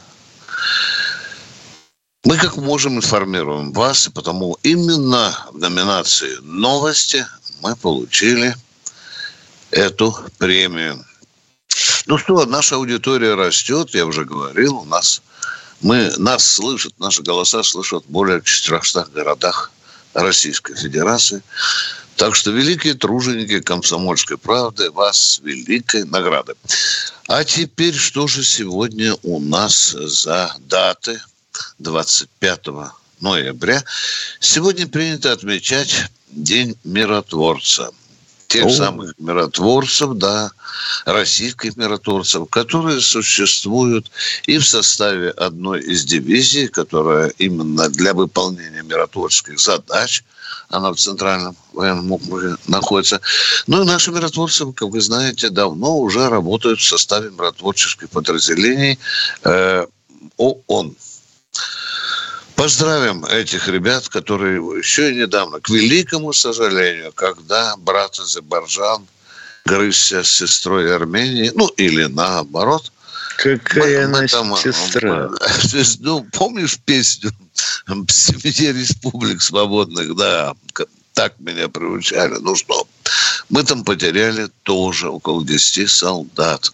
Мы 2.24 2.36
как 2.36 2.56
можем 2.56 2.96
информируем 2.96 3.72
вас, 3.72 4.06
и 4.06 4.10
потому 4.10 4.58
именно 4.62 5.34
в 5.50 5.56
номинации 5.56 6.36
«Новости» 6.42 7.26
мы 7.62 7.74
получили 7.74 8.54
эту 9.70 10.14
премию. 10.36 11.02
Ну 12.04 12.18
что, 12.18 12.44
наша 12.44 12.74
аудитория 12.74 13.34
растет, 13.34 13.94
я 13.94 14.04
уже 14.04 14.26
говорил, 14.26 14.76
у 14.76 14.84
нас 14.84 15.22
мы, 15.80 16.12
нас 16.18 16.46
слышат, 16.46 16.92
наши 16.98 17.22
голоса 17.22 17.62
слышат 17.62 18.04
в 18.04 18.10
более 18.10 18.42
400 18.42 19.04
городах 19.14 19.72
Российской 20.14 20.74
Федерации. 20.74 21.42
Так 22.16 22.34
что 22.34 22.50
великие 22.50 22.94
труженики 22.94 23.60
комсомольской 23.60 24.38
правды, 24.38 24.90
вас 24.90 25.40
великой 25.42 26.04
награды. 26.04 26.54
А 27.28 27.44
теперь 27.44 27.94
что 27.94 28.26
же 28.26 28.42
сегодня 28.42 29.14
у 29.22 29.38
нас 29.38 29.90
за 29.90 30.52
даты 30.58 31.20
25 31.78 32.66
ноября? 33.20 33.84
Сегодня 34.40 34.88
принято 34.88 35.32
отмечать 35.32 36.06
День 36.30 36.76
миротворца 36.84 37.90
тех 38.48 38.66
О. 38.66 38.70
самых 38.70 39.14
миротворцев, 39.18 40.14
да, 40.14 40.50
российских 41.04 41.76
миротворцев, 41.76 42.48
которые 42.50 43.00
существуют 43.00 44.10
и 44.46 44.58
в 44.58 44.66
составе 44.66 45.30
одной 45.30 45.80
из 45.80 46.04
дивизий, 46.04 46.68
которая 46.68 47.28
именно 47.38 47.88
для 47.88 48.14
выполнения 48.14 48.82
миротворческих 48.82 49.60
задач– 49.60 50.24
она 50.68 50.92
в 50.92 50.96
Центральном 50.96 51.56
военном 51.72 52.12
округе 52.12 52.56
находится. 52.66 53.20
Ну 53.66 53.82
и 53.82 53.86
наши 53.86 54.10
миротворцы, 54.10 54.70
как 54.72 54.88
вы 54.88 55.00
знаете, 55.00 55.48
давно 55.50 55.98
уже 55.98 56.28
работают 56.28 56.80
в 56.80 56.86
составе 56.86 57.30
миротворческих 57.30 58.10
подразделений 58.10 58.98
э, 59.44 59.86
ООН. 60.36 60.94
Поздравим 62.58 63.24
этих 63.24 63.68
ребят, 63.68 64.08
которые 64.08 64.56
еще 64.56 65.12
и 65.12 65.14
недавно, 65.14 65.60
к 65.60 65.70
великому 65.70 66.32
сожалению, 66.32 67.12
когда 67.12 67.76
брат 67.76 68.18
Азербайджан 68.18 69.06
грызся 69.64 70.24
с 70.24 70.28
сестрой 70.28 70.92
Армении, 70.92 71.52
ну 71.54 71.68
или 71.76 72.06
наоборот. 72.06 72.90
Какая 73.36 74.08
мы, 74.08 74.22
мы 74.22 74.26
там, 74.26 74.56
сестра? 74.56 75.30
Ну, 76.00 76.26
помнишь 76.32 76.80
песню 76.84 77.30
«Семье 78.08 78.72
республик 78.72 79.40
свободных», 79.40 80.16
да, 80.16 80.56
так 81.12 81.34
меня 81.38 81.68
приучали. 81.68 82.38
Ну 82.40 82.56
что, 82.56 82.87
мы 83.50 83.64
там 83.64 83.84
потеряли 83.84 84.48
тоже 84.62 85.08
около 85.08 85.44
10 85.44 85.90
солдат. 85.90 86.72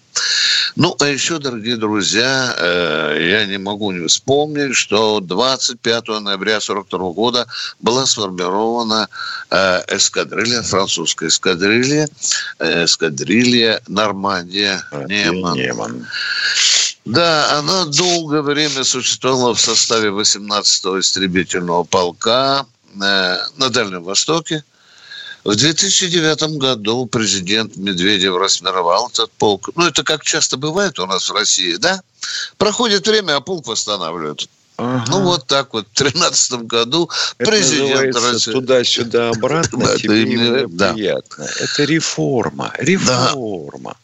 Ну, 0.77 0.97
а 1.01 1.07
еще, 1.07 1.39
дорогие 1.39 1.77
друзья, 1.77 2.55
э, 2.57 3.29
я 3.31 3.47
не 3.47 3.59
могу 3.59 3.93
не 3.93 4.07
вспомнить, 4.07 4.77
что 4.77 5.21
25 5.21 6.09
ноября 6.21 6.57
1942 6.59 7.13
года 7.13 7.47
была 7.81 8.07
сформирована 8.07 9.09
э, 9.51 9.83
эскадрилья, 9.89 10.63
французская 10.63 11.29
эскадрилья, 11.29 12.09
э, 12.59 12.85
эскадрилья 12.85 13.81
Нормандия, 13.89 14.85
Неман. 14.93 15.57
Неман. 15.57 16.07
Да, 17.05 17.59
она 17.59 17.85
долгое 17.87 18.43
время 18.43 18.83
существовала 18.85 19.55
в 19.55 19.61
составе 19.61 20.09
18-го 20.09 21.01
истребительного 21.01 21.85
полка, 21.85 22.67
на 22.95 23.71
Дальнем 23.71 24.05
Востоке. 24.05 24.63
В 25.45 25.55
2009 25.57 26.57
году 26.57 27.05
президент 27.05 27.77
Медведев 27.77 28.37
расформировал 28.37 29.09
этот 29.09 29.31
полк. 29.33 29.69
Ну, 29.77 29.87
это 29.87 30.03
как 30.03 30.25
часто 30.25 30.57
бывает 30.57 30.99
у 30.99 31.07
нас 31.07 31.29
в 31.29 31.35
России, 31.35 31.77
да? 31.77 32.01
Проходит 32.57 33.07
время, 33.07 33.37
а 33.37 33.41
полк 33.41 33.67
восстанавливают. 33.67 34.49
Ага. 34.77 35.05
Ну, 35.09 35.23
вот 35.23 35.47
так 35.47 35.75
вот. 35.75 35.87
В 35.93 35.99
2013 35.99 36.53
году 36.63 37.11
это 37.39 37.51
президент 37.51 38.17
России... 38.17 38.53
туда-сюда, 38.53 39.29
обратно, 39.29 39.87
тебе 39.99 40.25
неприятно. 40.25 41.47
Это 41.61 41.85
реформа. 41.85 42.73
Реформа. 42.79 43.97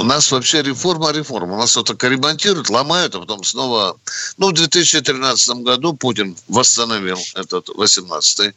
У 0.00 0.02
нас 0.02 0.32
вообще 0.32 0.62
реформа, 0.62 1.12
реформа. 1.12 1.56
У 1.56 1.58
нас 1.58 1.76
вот 1.76 1.86
только 1.86 2.08
ремонтируют, 2.08 2.70
ломают, 2.70 3.14
а 3.14 3.20
потом 3.20 3.44
снова... 3.44 3.98
Ну, 4.38 4.48
в 4.48 4.54
2013 4.54 5.56
году 5.56 5.92
Путин 5.92 6.34
восстановил 6.48 7.18
этот 7.34 7.68
18-й 7.68 8.54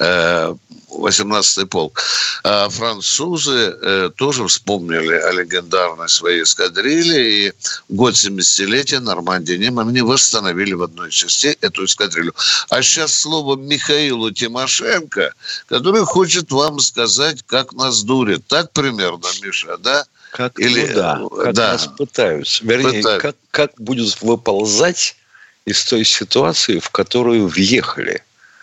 18-й 0.00 1.62
э, 1.62 1.66
полк. 1.66 2.02
А 2.42 2.68
французы 2.68 3.52
э, 3.52 4.10
тоже 4.16 4.48
вспомнили 4.48 5.12
о 5.12 5.30
легендарной 5.30 6.08
своей 6.08 6.42
эскадрилье, 6.42 7.46
и 7.46 7.52
год 7.88 8.14
70-летия 8.14 8.98
Нормандии 8.98 9.54
Неман 9.54 9.90
они 9.90 10.00
восстановили 10.00 10.72
в 10.72 10.82
одной 10.82 11.12
части 11.12 11.56
эту 11.60 11.84
эскадрилью. 11.84 12.34
А 12.68 12.82
сейчас 12.82 13.14
слово 13.14 13.54
Михаилу 13.54 14.32
Тимошенко, 14.32 15.34
который 15.68 16.04
хочет 16.04 16.50
вам 16.50 16.80
сказать, 16.80 17.44
как 17.46 17.74
нас 17.74 18.02
дурит. 18.02 18.44
Так 18.48 18.72
примерно, 18.72 19.28
Миша, 19.40 19.78
да? 19.78 20.04
Как, 20.30 20.58
Или, 20.58 20.86
ну 20.86 20.94
да, 20.94 21.44
как 21.44 21.54
да. 21.54 21.72
нас 21.72 21.86
пытаются. 21.86 22.64
Вернее, 22.64 23.02
Пытают. 23.02 23.22
как, 23.22 23.36
как 23.50 23.72
будут 23.78 24.20
выползать 24.22 25.16
из 25.64 25.84
той 25.84 26.04
ситуации, 26.04 26.78
в 26.78 26.90
которую 26.90 27.48
въехали. 27.48 28.22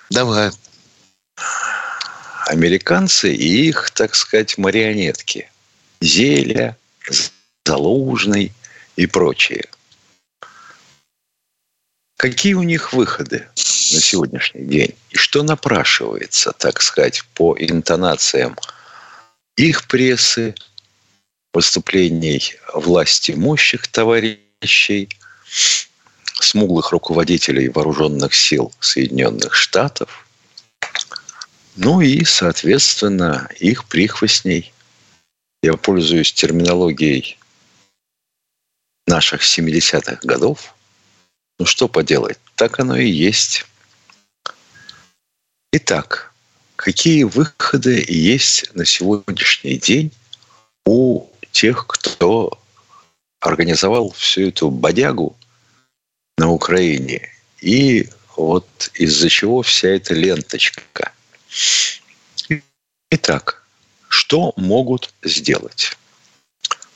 Давай. 0.10 0.52
Американцы 2.46 3.34
и 3.34 3.68
их, 3.68 3.92
так 3.92 4.16
сказать, 4.16 4.58
марионетки. 4.58 5.50
Зеля, 6.00 6.78
Залужный 7.66 8.54
и 8.96 9.08
прочие. 9.08 9.66
Какие 12.16 12.54
у 12.54 12.64
них 12.64 12.94
выходы 12.94 13.48
на 13.56 14.00
сегодняшний 14.02 14.64
день? 14.64 14.96
И 15.12 15.18
что 15.18 15.44
напрашивается, 15.44 16.54
так 16.54 16.82
сказать, 16.82 17.24
по 17.34 17.56
интонациям 17.60 18.58
их 19.58 19.88
прессы, 19.88 20.56
выступлений 21.58 22.54
власти 22.72 23.32
имущих 23.32 23.88
товарищей, 23.88 25.10
смуглых 26.40 26.92
руководителей 26.92 27.68
вооруженных 27.70 28.36
сил 28.36 28.72
Соединенных 28.80 29.56
Штатов, 29.56 30.28
ну 31.76 32.00
и, 32.00 32.24
соответственно, 32.26 33.50
их 33.60 33.86
прихвостней. 33.86 34.72
Я 35.64 35.74
пользуюсь 35.78 36.32
терминологией 36.32 37.40
наших 39.08 39.42
70-х 39.42 40.20
годов, 40.22 40.76
Ну 41.58 41.66
что 41.66 41.88
поделать, 41.88 42.38
так 42.54 42.80
оно 42.80 42.98
и 42.98 43.10
есть. 43.10 43.66
Итак, 45.72 46.32
какие 46.76 47.24
выходы 47.24 48.06
есть 48.08 48.76
на 48.76 48.86
сегодняшний 48.86 49.78
день 49.78 50.12
у 50.86 51.28
тех, 51.58 51.88
кто 51.88 52.52
организовал 53.40 54.12
всю 54.12 54.50
эту 54.50 54.70
бодягу 54.70 55.36
на 56.38 56.52
Украине 56.52 57.32
и 57.62 58.08
вот 58.36 58.92
из-за 58.94 59.28
чего 59.28 59.64
вся 59.64 59.88
эта 59.88 60.14
ленточка. 60.14 61.12
Итак, 63.10 63.64
что 64.08 64.54
могут 64.56 65.12
сделать? 65.24 65.98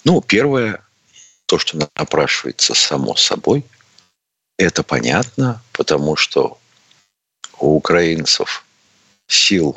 Ну, 0.04 0.22
первое, 0.22 0.86
то, 1.48 1.58
что 1.58 1.90
напрашивается 1.96 2.76
само 2.76 3.16
собой, 3.16 3.66
это 4.60 4.84
понятно, 4.84 5.64
потому 5.72 6.16
что 6.16 6.60
у 7.58 7.78
украинцев 7.78 8.64
сил 9.28 9.76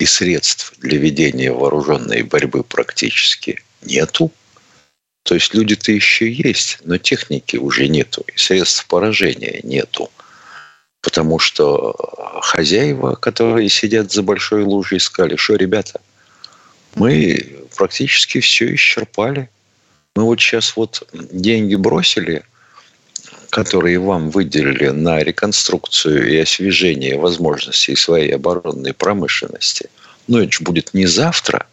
и 0.00 0.04
средств 0.04 0.72
для 0.78 0.98
ведения 0.98 1.52
вооруженной 1.52 2.22
борьбы 2.22 2.64
практически 2.64 3.62
нету. 3.82 4.30
То 5.22 5.34
есть 5.34 5.54
люди-то 5.54 5.90
еще 5.90 6.30
есть, 6.30 6.78
но 6.84 6.98
техники 6.98 7.56
уже 7.56 7.88
нету, 7.88 8.24
и 8.32 8.38
средств 8.38 8.86
поражения 8.86 9.60
нету. 9.64 10.10
Потому 11.00 11.38
что 11.38 11.94
хозяева, 12.42 13.14
которые 13.16 13.68
сидят 13.68 14.12
за 14.12 14.22
большой 14.22 14.62
лужей, 14.62 15.00
сказали, 15.00 15.36
что, 15.36 15.56
ребята, 15.56 16.00
мы 16.94 17.66
практически 17.76 18.40
все 18.40 18.74
исчерпали. 18.74 19.50
Мы 20.14 20.24
вот 20.24 20.40
сейчас 20.40 20.76
вот 20.76 21.08
деньги 21.12 21.74
бросили, 21.74 22.42
которые 23.50 23.98
вам 23.98 24.30
выделили 24.30 24.88
на 24.88 25.22
реконструкцию 25.22 26.28
и 26.28 26.36
освежение 26.38 27.18
возможностей 27.18 27.96
своей 27.96 28.34
оборонной 28.34 28.94
промышленности. 28.94 29.90
Но 30.26 30.40
это 30.40 30.52
же 30.52 30.64
будет 30.64 30.94
не 30.94 31.06
завтра. 31.06 31.66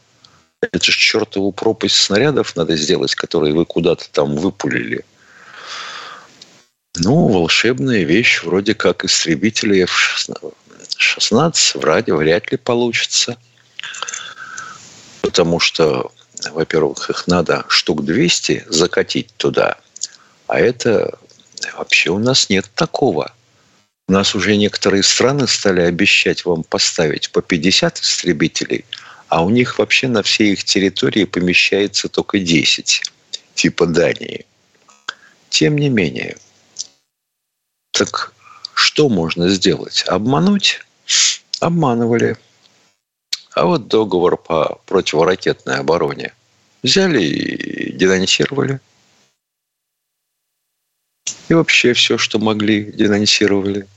Это 0.71 0.91
же 0.91 0.97
чертову 0.97 1.51
пропасть 1.51 1.95
снарядов 1.95 2.55
надо 2.55 2.75
сделать, 2.77 3.15
которые 3.15 3.53
вы 3.53 3.65
куда-то 3.65 4.09
там 4.11 4.35
выпулили. 4.35 5.03
Ну, 6.95 7.27
волшебная 7.27 8.03
вещь, 8.03 8.43
вроде 8.43 8.75
как 8.75 9.03
истребители 9.03 9.81
F-16 9.83 11.79
вряд, 11.79 12.07
вряд 12.07 12.51
ли 12.51 12.57
получится. 12.57 13.37
Потому 15.21 15.59
что, 15.59 16.11
во-первых, 16.51 17.09
их 17.09 17.27
надо 17.27 17.65
штук 17.67 18.05
200 18.05 18.65
закатить 18.69 19.33
туда. 19.37 19.77
А 20.47 20.59
это 20.59 21.17
вообще 21.75 22.11
у 22.11 22.19
нас 22.19 22.49
нет 22.49 22.69
такого. 22.75 23.33
У 24.07 24.13
нас 24.13 24.35
уже 24.35 24.55
некоторые 24.55 25.01
страны 25.01 25.47
стали 25.47 25.81
обещать 25.81 26.45
вам 26.45 26.63
поставить 26.63 27.31
по 27.31 27.41
50 27.41 27.99
истребителей, 27.99 28.85
а 29.33 29.41
у 29.41 29.49
них 29.49 29.79
вообще 29.79 30.07
на 30.07 30.21
всей 30.21 30.53
их 30.53 30.63
территории 30.63 31.23
помещается 31.23 32.07
только 32.07 32.37
10, 32.37 33.01
типа 33.55 33.87
Дании. 33.87 34.45
Тем 35.49 35.75
не 35.75 35.89
менее, 35.89 36.37
так 37.89 38.31
что 38.75 39.09
можно 39.09 39.49
сделать? 39.49 40.03
Обмануть? 40.05 40.81
Обманывали. 41.59 42.37
А 43.55 43.65
вот 43.65 43.87
договор 43.87 44.37
по 44.37 44.79
противоракетной 44.85 45.77
обороне 45.77 46.31
взяли 46.83 47.23
и 47.23 47.91
денонсировали. 47.91 48.79
И 51.49 51.55
вообще 51.55 51.93
все, 51.93 52.19
что 52.19 52.37
могли, 52.37 52.83
денонсировали. 52.83 53.87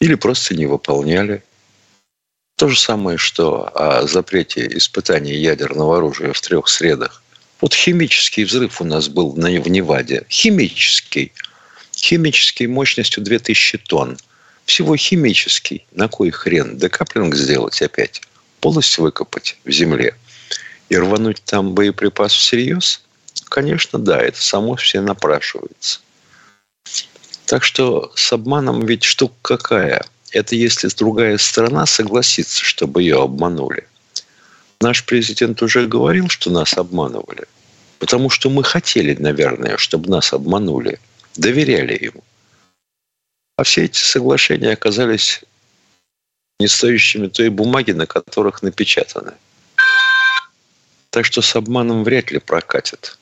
Или 0.00 0.16
просто 0.16 0.56
не 0.56 0.66
выполняли. 0.66 1.44
То 2.62 2.68
же 2.68 2.78
самое, 2.78 3.18
что 3.18 3.72
о 3.74 4.06
запрете 4.06 4.64
испытаний 4.76 5.34
ядерного 5.34 5.96
оружия 5.96 6.32
в 6.32 6.40
трех 6.40 6.68
средах. 6.68 7.20
Вот 7.60 7.74
химический 7.74 8.44
взрыв 8.44 8.80
у 8.80 8.84
нас 8.84 9.08
был 9.08 9.32
в 9.32 9.68
Неваде. 9.68 10.24
Химический– 10.28 11.32
химический 11.92 12.68
мощностью 12.68 13.24
2000 13.24 13.78
тонн. 13.78 14.16
Всего 14.64 14.96
химический. 14.96 15.84
На 15.90 16.06
кой 16.06 16.30
хрен? 16.30 16.78
Декаплинг 16.78 17.34
сделать 17.34 17.82
опять. 17.82 18.22
Полностью 18.60 19.02
выкопать 19.02 19.56
в 19.64 19.72
земле. 19.72 20.14
И 20.88 20.96
рвануть 20.96 21.42
там 21.44 21.74
боеприпас 21.74 22.32
всерьез? 22.32 23.02
Конечно, 23.46 23.98
да. 23.98 24.22
Это 24.22 24.40
само 24.40 24.76
все 24.76 25.00
напрашивается. 25.00 25.98
Так 27.46 27.64
что 27.64 28.12
с 28.14 28.32
обманом 28.32 28.86
ведь 28.86 29.02
штука 29.02 29.56
какая? 29.56 30.04
Это 30.32 30.56
если 30.56 30.88
другая 30.88 31.38
сторона 31.38 31.86
согласится, 31.86 32.64
чтобы 32.64 33.02
ее 33.02 33.22
обманули. 33.22 33.86
Наш 34.80 35.04
президент 35.04 35.62
уже 35.62 35.86
говорил, 35.86 36.28
что 36.28 36.50
нас 36.50 36.74
обманывали. 36.74 37.46
Потому 37.98 38.30
что 38.30 38.50
мы 38.50 38.64
хотели, 38.64 39.14
наверное, 39.14 39.76
чтобы 39.76 40.10
нас 40.10 40.32
обманули– 40.32 40.98
доверяли 41.36 42.04
ему. 42.04 42.24
А 43.56 43.64
все 43.64 43.84
эти 43.84 43.98
соглашения 43.98 44.72
оказались 44.72 45.42
не 46.58 46.68
стоящими 46.68 47.28
той 47.28 47.48
бумаги, 47.48 47.92
на 47.92 48.06
которых 48.06 48.62
напечатаны. 48.62 49.32
Так 51.10 51.26
что 51.26 51.42
с 51.42 51.54
обманом 51.56 52.04
вряд 52.04 52.30
ли 52.30 52.38
прокатит. 52.38 53.18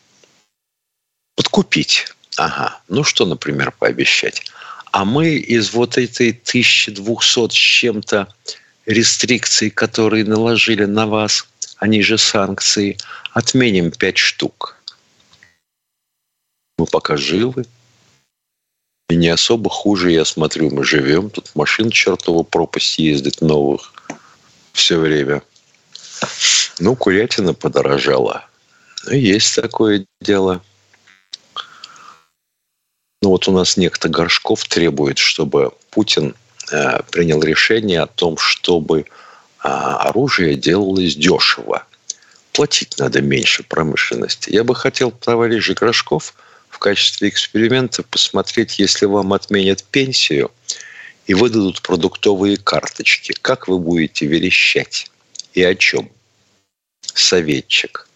Подкупить. 1.35 2.07
Ага. 2.37 2.81
Ну 2.89 3.03
что, 3.03 3.27
например, 3.27 3.73
пообещать? 3.73 4.45
А 4.92 5.04
мы 5.04 5.37
из 5.37 5.72
вот 5.72 5.98
этой 5.98 6.31
1200 6.31 7.48
с 7.48 7.52
чем-то 7.52 8.28
рестрикций, 8.87 9.70
которые 9.70 10.25
наложили 10.25 10.84
на 10.84 11.06
вас, 11.06 11.46
они 11.76 12.02
же 12.02 12.19
санкции, 12.19 12.98
отменим 13.32 13.90
5 13.92 14.19
штук. 14.19 14.76
Мы 16.78 16.87
пока 16.87 17.16
живы, 17.16 17.64
и 19.10 19.16
не 19.16 19.28
особо 19.28 19.69
хуже, 19.70 20.12
я 20.12 20.25
смотрю, 20.25 20.70
мы 20.70 20.84
живем. 20.84 21.31
Тут 21.31 21.50
машин 21.54 21.90
чертова 21.90 22.44
пропасть 22.44 22.98
ездит 22.98 23.40
новых 23.40 23.92
все 24.72 24.98
время. 24.98 25.42
Ну, 26.78 26.94
курятина 26.94 27.52
подорожала. 27.52 28.44
Ну, 29.06 29.12
есть 29.12 29.56
такое 29.56 30.06
дело. 30.20 30.62
Ну, 33.22 33.31
вот 33.31 33.49
у 33.49 33.52
нас 33.52 33.76
некто 33.76 34.08
Горшков 34.08 34.64
требует, 34.67 35.18
чтобы 35.18 35.73
Путин 35.90 36.35
э, 36.73 37.02
принял 37.11 37.42
решение 37.42 38.00
о 38.00 38.06
том, 38.06 38.38
чтобы 38.38 39.00
э, 39.00 39.04
оружие 39.62 40.54
делалось 40.54 41.16
дешево. 41.16 41.85
Платить 42.52 42.99
надо 42.99 43.21
меньше 43.21 43.62
промышленности. 43.62 44.50
Я 44.50 44.64
бы 44.64 44.75
хотел, 44.75 45.11
товарищ 45.11 45.68
Горшков, 45.71 46.35
качестве 46.80 47.28
эксперимента 47.28 48.02
посмотреть, 48.02 48.80
если 48.80 49.06
вам 49.06 49.33
отменят 49.33 49.85
пенсию 49.85 50.50
и 51.26 51.35
выдадут 51.35 51.83
продуктовые 51.83 52.56
карточки, 52.56 53.33
как 53.40 53.68
вы 53.68 53.78
будете 53.78 54.26
верещать 54.26 55.09
и 55.52 55.62
о 55.62 55.76
чем? 55.76 56.11
Советчик. 57.02 58.09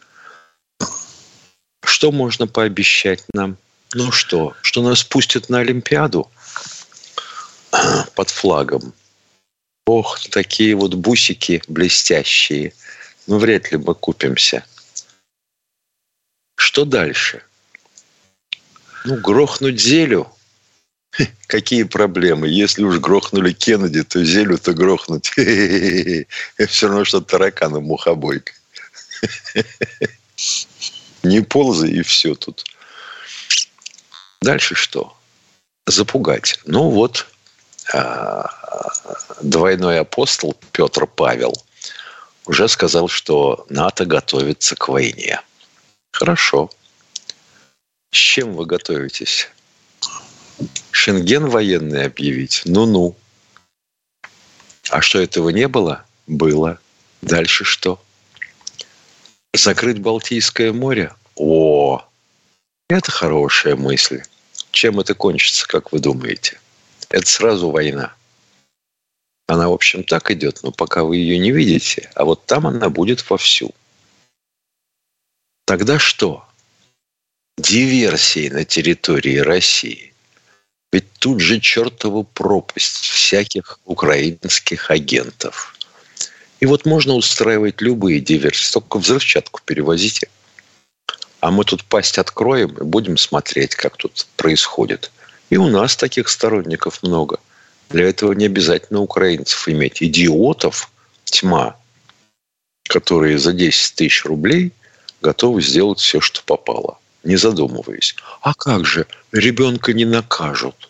Что 1.85 2.11
можно 2.11 2.49
пообещать 2.49 3.23
нам? 3.33 3.57
Ну 3.95 4.11
что, 4.11 4.57
что 4.61 4.83
нас 4.83 5.05
пустят 5.05 5.49
на 5.49 5.61
Олимпиаду 5.61 6.29
под 8.17 8.29
флагом? 8.29 8.93
Ох, 9.87 10.19
такие 10.31 10.75
вот 10.75 10.95
бусики 10.95 11.63
блестящие. 11.69 12.73
Ну, 13.29 13.39
вряд 13.39 13.71
ли 13.71 13.79
мы 13.79 13.95
купимся. 13.95 14.67
Что 16.57 16.85
дальше? 16.85 17.45
Ну, 19.05 19.17
грохнуть 19.21 19.81
Зелю? 19.81 20.29
Какие 21.47 21.85
проблемы? 21.85 22.49
Если 22.49 22.83
уж 22.83 22.99
грохнули 22.99 23.53
Кеннеди, 23.53 24.03
то 24.03 24.25
Зелю-то 24.25 24.73
грохнуть. 24.73 25.29
Все 26.69 26.89
равно, 26.89 27.05
что 27.05 27.21
таракана 27.21 27.79
мухобойка. 27.79 28.53
Не 31.23 31.43
ползай, 31.43 31.91
и 31.91 32.03
все 32.03 32.35
тут. 32.35 32.65
Дальше 34.45 34.75
что? 34.75 35.17
Запугать. 35.87 36.61
Ну 36.67 36.91
вот, 36.91 37.27
а, 37.95 38.51
двойной 39.41 40.01
апостол 40.01 40.55
Петр 40.71 41.07
Павел 41.07 41.55
уже 42.45 42.69
сказал, 42.69 43.09
что 43.09 43.65
НАТО 43.71 44.05
готовится 44.05 44.77
к 44.77 44.89
войне. 44.89 45.41
Хорошо. 46.13 46.71
С 48.13 48.19
чем 48.19 48.53
вы 48.53 48.67
готовитесь? 48.67 49.49
Шенген 50.91 51.49
военный 51.49 52.05
объявить? 52.05 52.63
Ну-ну. 52.67 53.17
А 54.91 55.01
что 55.01 55.21
этого 55.21 55.49
не 55.49 55.69
было? 55.69 56.05
Было. 56.27 56.79
Дальше 57.23 57.65
что? 57.65 57.99
Закрыть 59.55 60.01
Балтийское 60.01 60.75
море? 60.75 61.15
О, 61.35 62.07
это 62.91 63.11
хорошая 63.11 63.77
мысль. 63.77 64.23
Чем 64.75 65.01
это 65.01 65.15
кончится, 65.15 65.67
как 65.67 65.93
вы 65.93 66.01
думаете? 66.01 66.61
Это 67.09 67.27
сразу 67.27 67.71
война. 67.71 68.15
Она, 69.47 69.69
в 69.69 69.73
общем, 69.73 70.05
так 70.05 70.31
идет, 70.31 70.61
но 70.63 70.73
пока 70.73 71.05
вы 71.05 71.17
ее 71.17 71.39
не 71.39 71.53
видите, 71.53 72.11
а 72.15 72.25
вот 72.25 72.45
там 72.47 72.67
она 72.67 72.91
будет 72.91 73.29
вовсю. 73.31 73.75
Тогда 75.67 75.99
что? 75.99 76.45
Диверсии 77.57 78.49
на 78.49 78.65
территории 78.65 79.39
России. 79.39 80.13
Ведь 80.93 81.11
тут 81.19 81.41
же 81.41 81.61
чертова 81.61 82.23
пропасть 82.23 83.07
всяких 83.07 83.79
украинских 83.85 84.91
агентов. 84.91 85.77
И 86.61 86.67
вот 86.67 86.87
можно 86.87 87.15
устраивать 87.15 87.81
любые 87.81 88.21
диверсии, 88.21 88.73
только 88.73 88.99
взрывчатку 88.99 89.61
перевозите. 89.65 90.29
А 91.45 91.51
мы 91.51 91.67
тут 91.67 91.85
пасть 91.85 92.17
откроем 92.17 92.71
и 92.71 92.85
будем 92.85 93.19
смотреть, 93.19 93.75
как 93.75 93.99
тут 93.99 94.27
происходит. 94.37 95.11
И 95.51 95.59
у 95.59 95.69
нас 95.69 95.95
таких 95.95 96.31
сторонников 96.31 97.03
много. 97.03 97.39
Для 97.91 98.09
этого 98.09 98.33
не 98.33 98.47
обязательно 98.47 99.01
украинцев 99.01 99.69
иметь. 99.69 100.03
Идиотов 100.03 100.91
тьма, 101.25 101.77
которые 102.85 103.39
за 103.39 103.53
10 103.53 103.95
тысяч 103.95 104.25
рублей 104.25 104.73
готовы 105.21 105.61
сделать 105.61 105.99
все, 105.99 106.19
что 106.23 106.43
попало, 106.47 106.97
не 107.25 107.37
задумываясь. 107.37 108.17
А 108.41 108.55
как 108.55 108.87
же 108.87 109.07
ребенка 109.31 109.93
не 109.93 110.07
накажут? 110.07 110.89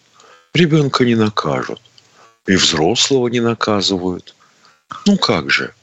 Ребенка 0.55 1.05
не 1.05 1.17
накажут. 1.17 1.81
И 2.47 2.55
взрослого 2.55 3.27
не 3.27 3.41
наказывают. 3.41 4.37
Ну 5.05 5.19
как 5.19 5.51
же? 5.51 5.75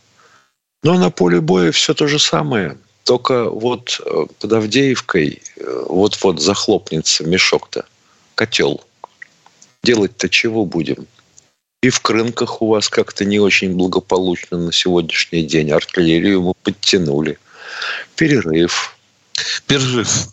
Но 0.81 0.97
на 0.97 1.09
поле 1.09 1.41
боя 1.41 1.73
все 1.73 1.93
то 1.93 2.07
же 2.07 2.19
самое. 2.19 2.77
Только 3.03 3.49
вот 3.49 3.99
э, 4.05 4.25
под 4.39 4.53
Авдеевкой 4.53 5.41
э, 5.57 5.85
вот-вот 5.89 6.41
захлопнется 6.41 7.23
мешок-то, 7.23 7.85
котел. 8.35 8.83
Делать-то 9.83 10.29
чего 10.29 10.65
будем? 10.65 11.07
И 11.81 11.89
в 11.89 11.99
Крынках 11.99 12.61
у 12.61 12.67
вас 12.67 12.89
как-то 12.89 13.25
не 13.25 13.39
очень 13.39 13.75
благополучно 13.75 14.57
на 14.57 14.71
сегодняшний 14.71 15.43
день. 15.43 15.71
Артиллерию 15.71 16.43
мы 16.43 16.53
подтянули. 16.61 17.39
Перерыв. 18.15 18.95
Перерыв. 19.65 20.27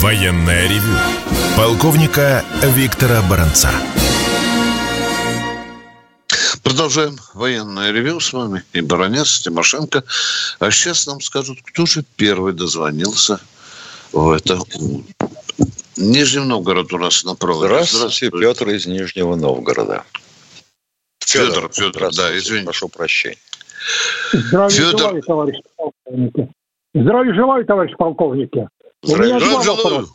Военная 0.00 0.68
ревю. 0.68 0.96
Полковника 1.56 2.44
Виктора 2.62 3.22
Баранца. 3.22 3.70
Продолжаем 6.78 7.16
военное 7.34 7.90
ревю 7.90 8.20
с 8.20 8.32
вами 8.32 8.62
и 8.72 8.80
Баранец, 8.80 9.40
Тимошенко. 9.40 10.04
А 10.60 10.70
сейчас 10.70 11.08
нам 11.08 11.20
скажут, 11.20 11.58
кто 11.64 11.86
же 11.86 12.04
первый 12.14 12.52
дозвонился 12.52 13.40
в 14.12 14.30
это 14.30 14.60
Нижний 15.96 16.44
Новгород 16.44 16.92
у 16.92 16.98
нас 16.98 17.24
на 17.24 17.34
проводе. 17.34 17.66
Здравствуйте, 17.66 18.28
Здравствуйте. 18.28 18.46
Петр 18.46 18.68
из 18.68 18.86
Нижнего 18.86 19.34
Новгорода. 19.34 20.04
Федор, 21.18 21.68
Федор, 21.72 21.72
Федор 21.72 22.10
да, 22.14 22.38
извините. 22.38 22.66
Прошу 22.66 22.88
прощения. 22.88 23.38
Здравия 24.32 24.70
Федор... 24.70 25.00
желаю, 25.00 25.22
товарищ 25.24 25.58
полковники. 25.76 26.48
Здравия 26.94 27.34
желаю, 27.34 27.64
товарищ 27.66 27.96
полковники. 27.98 28.68
Здравия 29.02 29.40
желаю. 29.40 30.06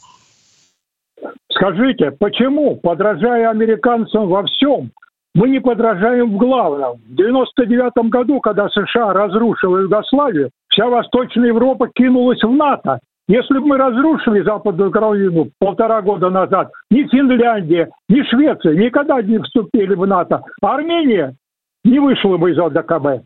Скажите, 1.52 2.12
почему, 2.12 2.78
подражая 2.78 3.50
американцам 3.50 4.30
во 4.30 4.46
всем, 4.46 4.94
мы 5.34 5.50
не 5.50 5.60
подражаем 5.60 6.36
в 6.36 6.38
главном? 6.38 6.98
В 7.08 7.16
99 7.16 8.10
году, 8.10 8.40
когда 8.40 8.70
США 8.70 9.14
разрушила 9.14 9.80
Югославию, 9.80 10.52
вся 10.70 10.88
Восточная 10.88 11.48
Европа 11.48 11.88
кинулась 11.94 12.42
в 12.44 12.52
НАТО. 12.52 13.00
Если 13.28 13.54
бы 13.54 13.68
мы 13.68 13.78
разрушили 13.78 14.44
Западную 14.44 14.90
Украину 14.90 15.50
полтора 15.58 16.02
года 16.02 16.30
назад, 16.30 16.72
ни 16.92 17.04
Финляндия, 17.04 17.90
ни 18.10 18.22
Швеция 18.30 18.76
никогда 18.76 19.22
не 19.22 19.40
вступили 19.40 19.96
в 19.96 20.06
НАТО, 20.06 20.44
а 20.62 20.76
Армения 20.76 21.36
не 21.84 22.00
вышла 22.00 22.38
бы 22.38 22.52
из 22.52 22.60
ОДКБ. 22.60 23.26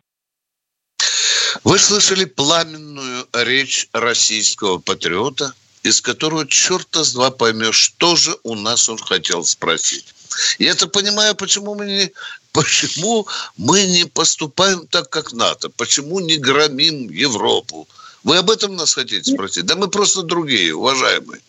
Вы 1.63 1.77
слышали 1.79 2.25
пламенную 2.25 3.25
речь 3.45 3.87
российского 3.91 4.77
патриота, 4.77 5.53
из 5.83 6.01
которого 6.01 6.45
черта 6.47 7.03
с 7.03 7.13
два 7.13 7.31
поймешь, 7.31 7.75
что 7.75 8.15
же 8.15 8.31
у 8.43 8.55
нас 8.55 8.89
он 8.89 8.97
хотел 8.97 9.43
спросить. 9.43 10.13
Я 10.59 10.71
это 10.71 10.87
понимаю, 10.87 11.35
почему 11.35 11.75
мы 11.75 11.85
не, 11.85 12.11
почему 12.51 13.27
мы 13.57 13.85
не 13.85 14.05
поступаем 14.05 14.87
так, 14.87 15.09
как 15.09 15.33
НАТО, 15.33 15.69
почему 15.69 16.19
не 16.19 16.37
громим 16.37 17.09
Европу, 17.09 17.87
вы 18.23 18.37
об 18.37 18.49
этом 18.49 18.75
нас 18.75 18.93
хотите 18.93 19.31
спросить? 19.31 19.65
Да 19.65 19.75
мы 19.75 19.87
просто 19.87 20.23
другие, 20.23 20.75
уважаемые. 20.75 21.41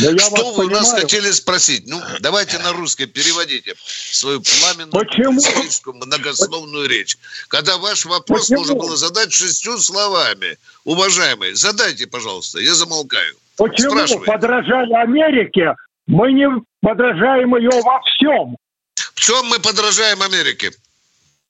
Да 0.00 0.18
Что 0.18 0.52
вы 0.52 0.64
понимаю. 0.64 0.82
нас 0.82 0.92
хотели 0.92 1.30
спросить? 1.30 1.84
Ну, 1.86 2.00
давайте 2.20 2.58
на 2.58 2.72
русский 2.72 3.06
переводите 3.06 3.74
свою 4.12 4.42
пламенную 4.42 5.06
многословную 5.94 6.88
речь. 6.88 7.16
Когда 7.48 7.78
ваш 7.78 8.04
вопрос 8.04 8.42
Почему? 8.42 8.58
нужно 8.58 8.74
было 8.74 8.96
задать 8.96 9.32
шестью 9.32 9.78
словами. 9.78 10.58
Уважаемые, 10.84 11.56
задайте, 11.56 12.06
пожалуйста, 12.06 12.58
я 12.60 12.74
замолкаю. 12.74 13.34
Почему, 13.56 14.24
подражая 14.24 14.86
Америке, 15.02 15.74
мы 16.08 16.32
не 16.32 16.48
подражаем 16.80 17.54
ее 17.56 17.70
во 17.82 18.00
всем? 18.00 18.56
В 19.14 19.20
чем 19.20 19.46
мы 19.46 19.60
подражаем 19.60 20.20
Америке? 20.22 20.72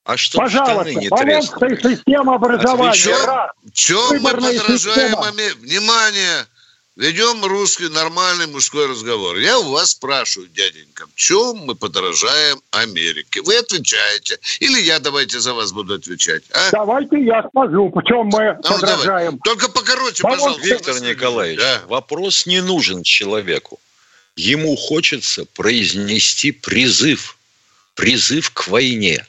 А 0.05 0.17
что 0.17 0.39
Пожалуйста, 0.39 0.91
штаны 0.91 0.95
не 0.95 1.09
трескали? 1.09 1.95
система 1.95 2.35
образования. 2.35 3.53
В 3.63 3.73
чем 3.73 4.23
мы 4.23 4.31
подражаем 4.31 5.19
Америке? 5.21 5.59
Внимание! 5.61 6.47
Ведем 6.97 7.45
русский 7.45 7.89
нормальный 7.91 8.49
мужской 8.49 8.89
разговор. 8.89 9.37
Я 9.37 9.61
у 9.61 9.71
вас 9.71 9.91
спрашиваю, 9.91 10.49
дяденька, 10.49 11.07
в 11.07 11.15
чем 11.15 11.59
мы 11.59 11.77
подражаем 11.77 12.61
Америке? 12.73 13.41
Вы 13.43 13.57
отвечаете. 13.59 14.39
Или 14.59 14.81
я 14.81 14.99
давайте 14.99 15.39
за 15.39 15.55
вас 15.55 15.71
буду 15.71 15.95
отвечать. 15.95 16.43
А? 16.51 16.73
Давайте 16.73 17.23
я 17.23 17.49
скажу, 17.51 17.93
в 17.95 18.03
чем 18.03 18.27
мы 18.27 18.55
ну, 18.55 18.63
подражаем. 18.63 19.39
Давай. 19.39 19.41
Только 19.45 19.71
покороче, 19.71 20.23
Давай. 20.25 20.39
пожалуйста. 20.39 20.67
Виктор 20.67 21.01
Николаевич, 21.01 21.61
да. 21.61 21.83
вопрос 21.87 22.47
не 22.47 22.61
нужен 22.61 23.05
человеку. 23.05 23.79
Ему 24.39 24.77
хочется 24.77 25.47
произнести 25.47 26.53
призыв. 26.53 27.37
Призыв 27.97 28.53
к 28.53 28.69
войне 28.69 29.27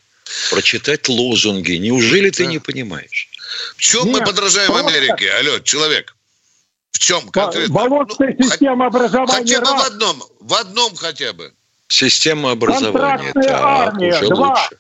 прочитать 0.52 1.10
лозунги. 1.10 1.74
Неужели 1.74 2.30
ты 2.30 2.46
не 2.46 2.60
понимаешь? 2.60 3.28
В 3.76 3.80
чем 3.80 4.06
Нет, 4.06 4.20
мы 4.20 4.26
подражаем 4.26 4.72
просто... 4.72 4.88
Америке? 4.88 5.32
Алло, 5.32 5.58
человек. 5.62 6.16
В 6.92 7.00
чем 7.00 7.28
конкретно? 7.30 7.74
Болотная 7.74 8.36
ну, 8.38 8.46
система 8.46 8.86
образования. 8.86 9.56
Хотя 9.56 9.62
бы 9.62 9.82
в 9.82 9.86
одном. 9.88 10.24
В 10.40 10.54
одном 10.54 10.96
хотя 10.96 11.34
бы. 11.34 11.54
Система 11.88 12.52
образования. 12.52 13.34
Так, 13.34 13.50
армия, 13.50 14.16
уже 14.16 14.28
два. 14.28 14.50
лучше. 14.50 14.78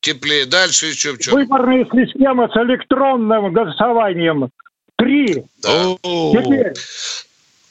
Теплее. 0.00 0.44
Дальше 0.44 0.86
еще 0.88 1.12
в 1.12 1.18
чем? 1.18 1.32
Выборная 1.32 1.86
система 1.86 2.48
с 2.48 2.56
электронным 2.58 3.54
голосованием. 3.54 4.50
Три. 4.96 5.44
Да. 5.62 5.96
Теперь 6.02 6.74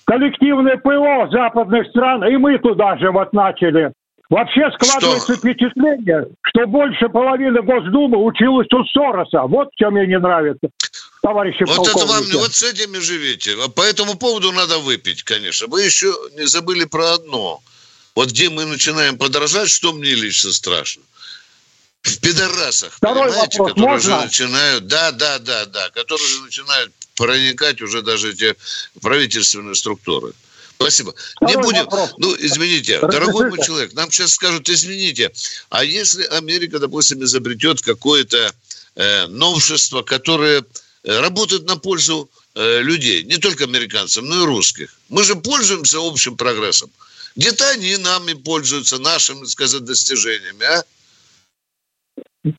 коллективное 0.06 0.78
ПО 0.78 1.28
западных 1.32 1.88
стран, 1.90 2.24
и 2.26 2.38
мы 2.38 2.58
туда 2.60 2.98
же 2.98 3.12
вот 3.12 3.34
начали. 3.34 3.92
Вообще 4.30 4.72
складывается 4.74 5.34
что? 5.34 5.36
впечатление, 5.36 6.28
что 6.42 6.66
больше 6.66 7.10
половины 7.10 7.62
Госдумы 7.62 8.24
училась 8.24 8.68
у 8.74 8.84
Сороса. 8.86 9.44
Вот 9.44 9.70
в 9.72 9.76
чем 9.78 9.94
мне 9.94 10.08
не 10.08 10.18
нравится, 10.18 10.68
товарищи 11.22 11.64
Вот 11.64 11.88
это 11.88 12.06
вам, 12.06 12.24
вот 12.34 12.54
с 12.54 12.64
этими 12.64 12.98
живете. 12.98 13.56
По 13.76 13.82
этому 13.82 14.16
поводу 14.16 14.52
надо 14.52 14.80
выпить, 14.80 15.24
конечно. 15.24 15.68
Вы 15.68 15.84
еще 15.84 16.12
не 16.38 16.46
забыли 16.48 16.86
про 16.86 17.14
одно. 17.14 17.60
Вот 18.16 18.30
где 18.30 18.50
мы 18.50 18.66
начинаем 18.66 19.18
подражать, 19.18 19.70
что 19.70 19.94
мне 19.94 20.16
лично 20.16 20.52
страшно. 20.52 21.04
В 22.02 22.20
пидорасах, 22.20 22.94
Второй 22.94 23.30
понимаете, 23.30 23.58
вопрос, 23.60 23.74
которые 23.74 23.94
можно? 23.94 24.16
уже 24.16 24.26
начинают, 24.26 24.88
да, 24.88 25.12
да, 25.12 25.40
да, 25.40 25.66
да, 25.66 25.90
которые 25.90 26.24
уже 26.24 26.42
начинают 26.44 26.92
проникать 27.16 27.82
уже 27.82 28.02
даже 28.02 28.32
эти 28.32 28.56
правительственные 29.02 29.76
структуры. 29.76 30.34
Спасибо. 30.76 31.14
Второй 31.38 31.56
не 31.56 31.62
будем. 31.62 31.84
Вопрос. 31.86 32.14
Ну, 32.18 32.36
извините, 32.38 33.00
Разрешите. 33.00 33.20
дорогой 33.20 33.50
мой 33.50 33.66
человек, 33.66 33.94
нам 33.94 34.12
сейчас 34.12 34.34
скажут, 34.34 34.70
извините, 34.70 35.32
а 35.70 35.84
если 35.84 36.24
Америка, 36.26 36.80
допустим, 36.80 37.24
изобретет 37.24 37.82
какое-то 37.82 38.54
э, 38.96 39.28
новшество, 39.28 40.02
которое 40.02 40.66
э, 41.04 41.20
работает 41.20 41.66
на 41.66 41.78
пользу 41.78 42.30
э, 42.56 42.82
людей, 42.82 43.24
не 43.24 43.38
только 43.38 43.64
американцам, 43.64 44.26
но 44.26 44.44
и 44.44 44.46
русских. 44.46 44.94
Мы 45.08 45.24
же 45.24 45.36
пользуемся 45.36 46.00
общим 46.00 46.36
прогрессом. 46.36 46.92
Где-то 47.38 47.70
они 47.70 47.98
нами 47.98 48.34
пользуются, 48.34 48.98
нашими, 48.98 49.46
сказать, 49.46 49.84
достижениями, 49.84 50.66
а? 50.66 50.84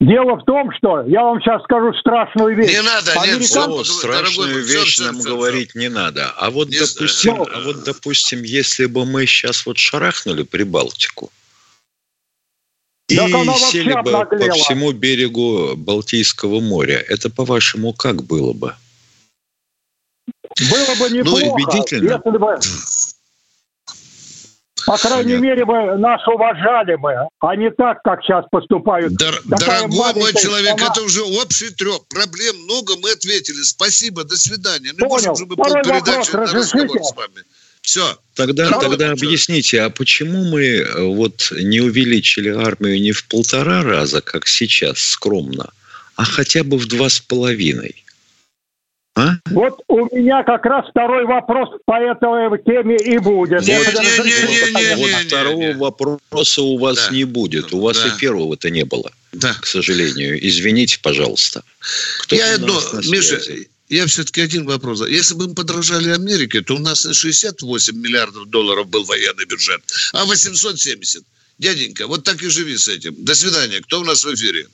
Дело 0.00 0.35
в 0.35 0.45
том, 0.45 0.73
что 0.76 1.02
я 1.07 1.23
вам 1.23 1.40
сейчас 1.40 1.62
скажу 1.62 1.95
страшную 1.95 2.57
вещь. 2.57 2.73
Не 2.73 2.83
надо, 2.83 3.12
нет, 3.14 3.23
Американ... 3.23 3.85
страшную 3.85 4.49
дорогой, 4.49 4.62
вещь 4.64 4.99
нам 4.99 5.21
все, 5.21 5.28
говорить 5.28 5.76
не 5.76 5.88
надо. 5.88 6.33
А 6.37 6.50
вот, 6.50 6.71
не 6.71 6.81
допустим, 6.81 7.37
знаю. 7.37 7.49
а 7.55 7.61
вот, 7.61 7.85
допустим, 7.85 8.43
если 8.43 8.87
бы 8.87 9.07
мы 9.07 9.26
сейчас 9.26 9.64
вот 9.64 9.78
шарахнули 9.78 10.43
Прибалтику 10.43 11.31
и 13.09 13.14
сели 13.14 13.93
бы 14.02 14.11
по 14.11 14.55
всему 14.55 14.90
берегу 14.90 15.76
Балтийского 15.76 16.61
моря, 16.61 16.99
это, 17.09 17.31
по-вашему, 17.31 17.93
как 17.93 18.25
было 18.25 18.52
бы? 18.52 18.75
Было 20.69 20.95
бы 20.99 21.11
Ну, 21.11 21.16
неплохо, 21.16 21.45
убедительно. 21.45 22.12
если 22.14 22.38
бы, 22.38 22.59
по 24.87 24.97
крайней 24.97 25.35
Понятно. 25.37 25.45
мере, 25.45 25.64
бы 25.64 25.99
нас 25.99 26.21
уважали 26.28 26.95
бы, 26.97 27.12
а 27.40 27.57
не 27.57 27.71
так, 27.71 28.00
как 28.02 28.23
сейчас 28.23 28.45
поступают. 28.50 29.12
Дор- 29.14 29.43
Такая 29.50 29.88
дорогой 29.88 30.14
мой 30.23 30.33
человек, 30.35 30.75
страна. 30.78 30.93
это 30.93 31.02
уже 31.02 31.23
общий 31.23 31.71
трек. 31.71 32.02
Проблем 32.09 32.57
много, 32.64 32.95
мы 33.02 33.11
ответили. 33.11 33.62
Спасибо, 33.62 34.25
до 34.25 34.37
свидания. 34.37 34.93
Не 34.93 34.99
Понял. 34.99 35.09
можем 35.11 35.37
же 35.37 35.47
мы 35.47 35.55
Второй 35.55 35.83
полпередачи 35.83 36.31
вопрос 36.31 36.33
на 36.33 36.40
разрешите? 36.40 36.78
разговор 36.78 37.05
с 37.05 37.16
вами. 37.16 37.45
Все. 37.83 38.19
Тогда, 38.35 38.66
Второй 38.66 38.83
тогда 38.90 39.05
вопрос. 39.11 39.23
объясните, 39.23 39.81
а 39.83 39.90
почему 39.90 40.45
мы 40.45 40.62
э, 40.64 41.02
вот 41.14 41.52
не 41.52 41.81
увеличили 41.81 42.49
армию 42.50 43.00
не 43.00 43.12
в 43.12 43.26
полтора 43.26 43.83
раза, 43.83 44.21
как 44.21 44.47
сейчас, 44.49 44.99
скромно, 44.99 45.71
а 46.16 46.25
хотя 46.25 46.64
бы 46.64 46.78
в 46.78 46.87
два 46.87 47.09
с 47.09 47.21
половиной? 47.21 48.05
А? 49.16 49.37
Вот 49.46 49.80
у 49.88 50.04
меня 50.14 50.42
как 50.44 50.66
раз 50.66 50.90
второй 50.90 51.25
вопрос 51.25 51.70
по 51.87 51.94
этой 51.99 52.62
теме 52.64 52.96
и 52.96 53.16
будет. 53.18 53.62
Вот 53.66 55.11
второго 55.26 55.73
вопроса 55.73 56.62
у 56.62 56.76
вас 56.78 57.06
Да. 57.08 57.14
не 57.14 57.25
будет. 57.25 57.73
У 57.73 57.80
вас 57.80 57.99
Да. 57.99 58.08
и 58.08 58.18
первого-то 58.18 58.68
не 58.68 58.85
было, 58.85 59.11
Да. 59.32 59.54
к 59.54 59.66
сожалению. 59.66 60.38
Извините, 60.46 60.99
пожалуйста. 61.02 61.62
Кто 62.20 62.37
я 62.37 62.56
одно, 62.56 62.78
на 62.92 63.11
Миша, 63.11 63.40
я 63.88 64.06
все-таки 64.06 64.42
один 64.42 64.66
вопрос. 64.66 65.00
Если 65.08 65.35
бы 65.35 65.49
мы 65.49 65.54
подражали 65.54 66.11
Америке, 66.11 66.61
то 66.61 66.75
у 66.75 66.78
нас 66.78 67.06
не 67.06 67.14
68 67.14 67.96
миллиардов 67.96 68.50
долларов 68.50 68.87
был 68.88 69.04
военный 69.04 69.46
бюджет, 69.46 69.80
а 70.12 70.26
870. 70.26 71.23
Дяденька, 71.58 72.06
вот 72.06 72.23
так 72.23 72.42
и 72.42 72.50
живи 72.50 72.76
с 72.76 72.87
этим. 72.87 73.14
До 73.25 73.35
свидания. 73.35 73.80
Кто 73.80 74.00
у 74.00 74.04
нас 74.04 74.25
в 74.26 74.35
эфире? 74.35 74.66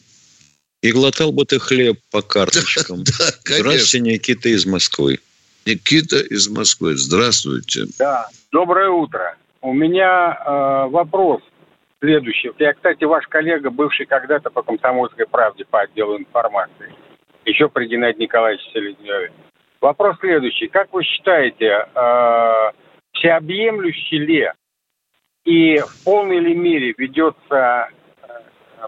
И 0.82 0.90
глотал 0.90 1.32
бы 1.32 1.44
ты 1.44 1.58
хлеб 1.58 1.96
по 2.10 2.22
карточкам. 2.22 3.04
Да, 3.04 3.30
конечно. 3.44 3.70
Здравствуйте, 3.70 4.00
Никита 4.00 4.48
из 4.48 4.66
Москвы. 4.66 5.18
Никита 5.64 6.18
из 6.18 6.48
Москвы. 6.48 6.96
Здравствуйте. 6.96 7.84
Да, 7.98 8.26
доброе 8.50 8.90
утро. 8.90 9.36
У 9.60 9.72
меня 9.72 10.36
э, 10.44 10.90
вопрос 10.90 11.40
следующий. 12.00 12.50
Я, 12.58 12.74
кстати, 12.74 13.04
ваш 13.04 13.28
коллега, 13.28 13.70
бывший 13.70 14.06
когда-то 14.06 14.50
по 14.50 14.62
«Комсомольской 14.62 15.24
правде» 15.26 15.64
по 15.64 15.82
отделу 15.82 16.18
информации, 16.18 16.92
еще 17.44 17.68
при 17.68 17.86
Геннадии 17.86 18.22
Николаевиче 18.22 18.64
Селезневе. 18.72 19.32
Вопрос 19.80 20.16
следующий. 20.18 20.66
Как 20.66 20.92
вы 20.92 21.04
считаете, 21.04 21.86
э, 21.94 22.70
всеобъемлющий 23.12 24.18
ли 24.18 24.50
и 25.44 25.78
в 25.78 26.04
полной 26.04 26.40
ли 26.40 26.54
мере 26.56 26.92
ведется 26.98 27.88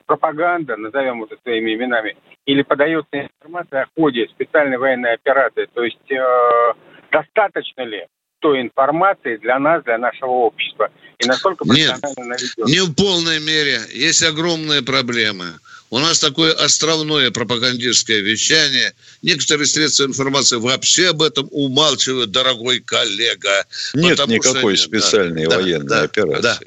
пропаганда, 0.06 0.76
назовем 0.76 1.24
это 1.24 1.36
своими 1.42 1.74
именами, 1.74 2.16
или 2.46 2.62
подается 2.62 3.08
информация 3.12 3.82
о 3.82 3.86
ходе 3.96 4.26
специальной 4.28 4.78
военной 4.78 5.14
операции? 5.14 5.66
То 5.72 5.82
есть 5.82 6.10
э, 6.10 6.72
достаточно 7.10 7.82
ли 7.82 8.06
той 8.40 8.60
информации 8.60 9.36
для 9.36 9.58
нас, 9.58 9.82
для 9.84 9.98
нашего 9.98 10.30
общества? 10.30 10.90
И 11.18 11.26
насколько 11.26 11.64
Нет, 11.64 11.92
профессионально 12.00 12.22
она 12.22 12.34
ведется? 12.36 12.64
Не 12.64 12.80
в 12.80 12.94
полной 12.94 13.40
мере. 13.40 13.80
Есть 13.92 14.22
огромные 14.22 14.82
проблемы. 14.82 15.46
У 15.90 15.98
нас 15.98 16.18
такое 16.18 16.52
островное 16.52 17.30
пропагандистское 17.30 18.20
вещание. 18.20 18.92
Некоторые 19.22 19.66
средства 19.66 20.04
информации 20.04 20.56
вообще 20.56 21.10
об 21.10 21.22
этом 21.22 21.48
умалчивают, 21.52 22.32
дорогой 22.32 22.80
коллега. 22.80 23.64
Нет 23.94 24.18
что 24.18 24.26
никакой 24.26 24.72
нет, 24.72 24.80
специальной 24.80 25.46
да, 25.46 25.56
военной 25.56 25.86
да, 25.86 26.02
операции. 26.02 26.42
да. 26.42 26.58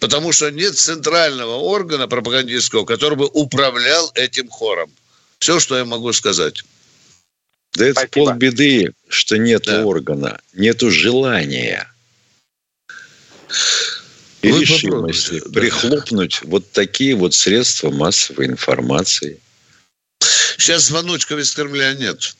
Потому 0.00 0.32
что 0.32 0.50
нет 0.50 0.78
центрального 0.78 1.56
органа 1.56 2.06
пропагандистского, 2.06 2.84
который 2.84 3.16
бы 3.16 3.26
управлял 3.26 4.10
этим 4.14 4.48
хором. 4.48 4.90
Все, 5.38 5.58
что 5.60 5.76
я 5.76 5.84
могу 5.84 6.12
сказать. 6.12 6.62
Да 7.74 7.86
это 7.86 8.00
Спасибо. 8.00 8.26
полбеды, 8.26 8.92
что 9.08 9.38
нет 9.38 9.64
Да. 9.64 9.84
органа, 9.84 10.40
нету 10.52 10.90
желания 10.90 11.92
и 14.42 14.52
Вы 14.52 14.60
решимости 14.60 15.42
да. 15.46 15.60
прихлопнуть 15.60 16.42
вот 16.44 16.70
такие 16.70 17.14
вот 17.14 17.34
средства 17.34 17.90
массовой 17.90 18.46
информации. 18.46 19.40
Сейчас 20.56 20.84
звоночков 20.84 21.38
из 21.38 21.52
Кремля 21.52 21.92
нет. 21.94 22.34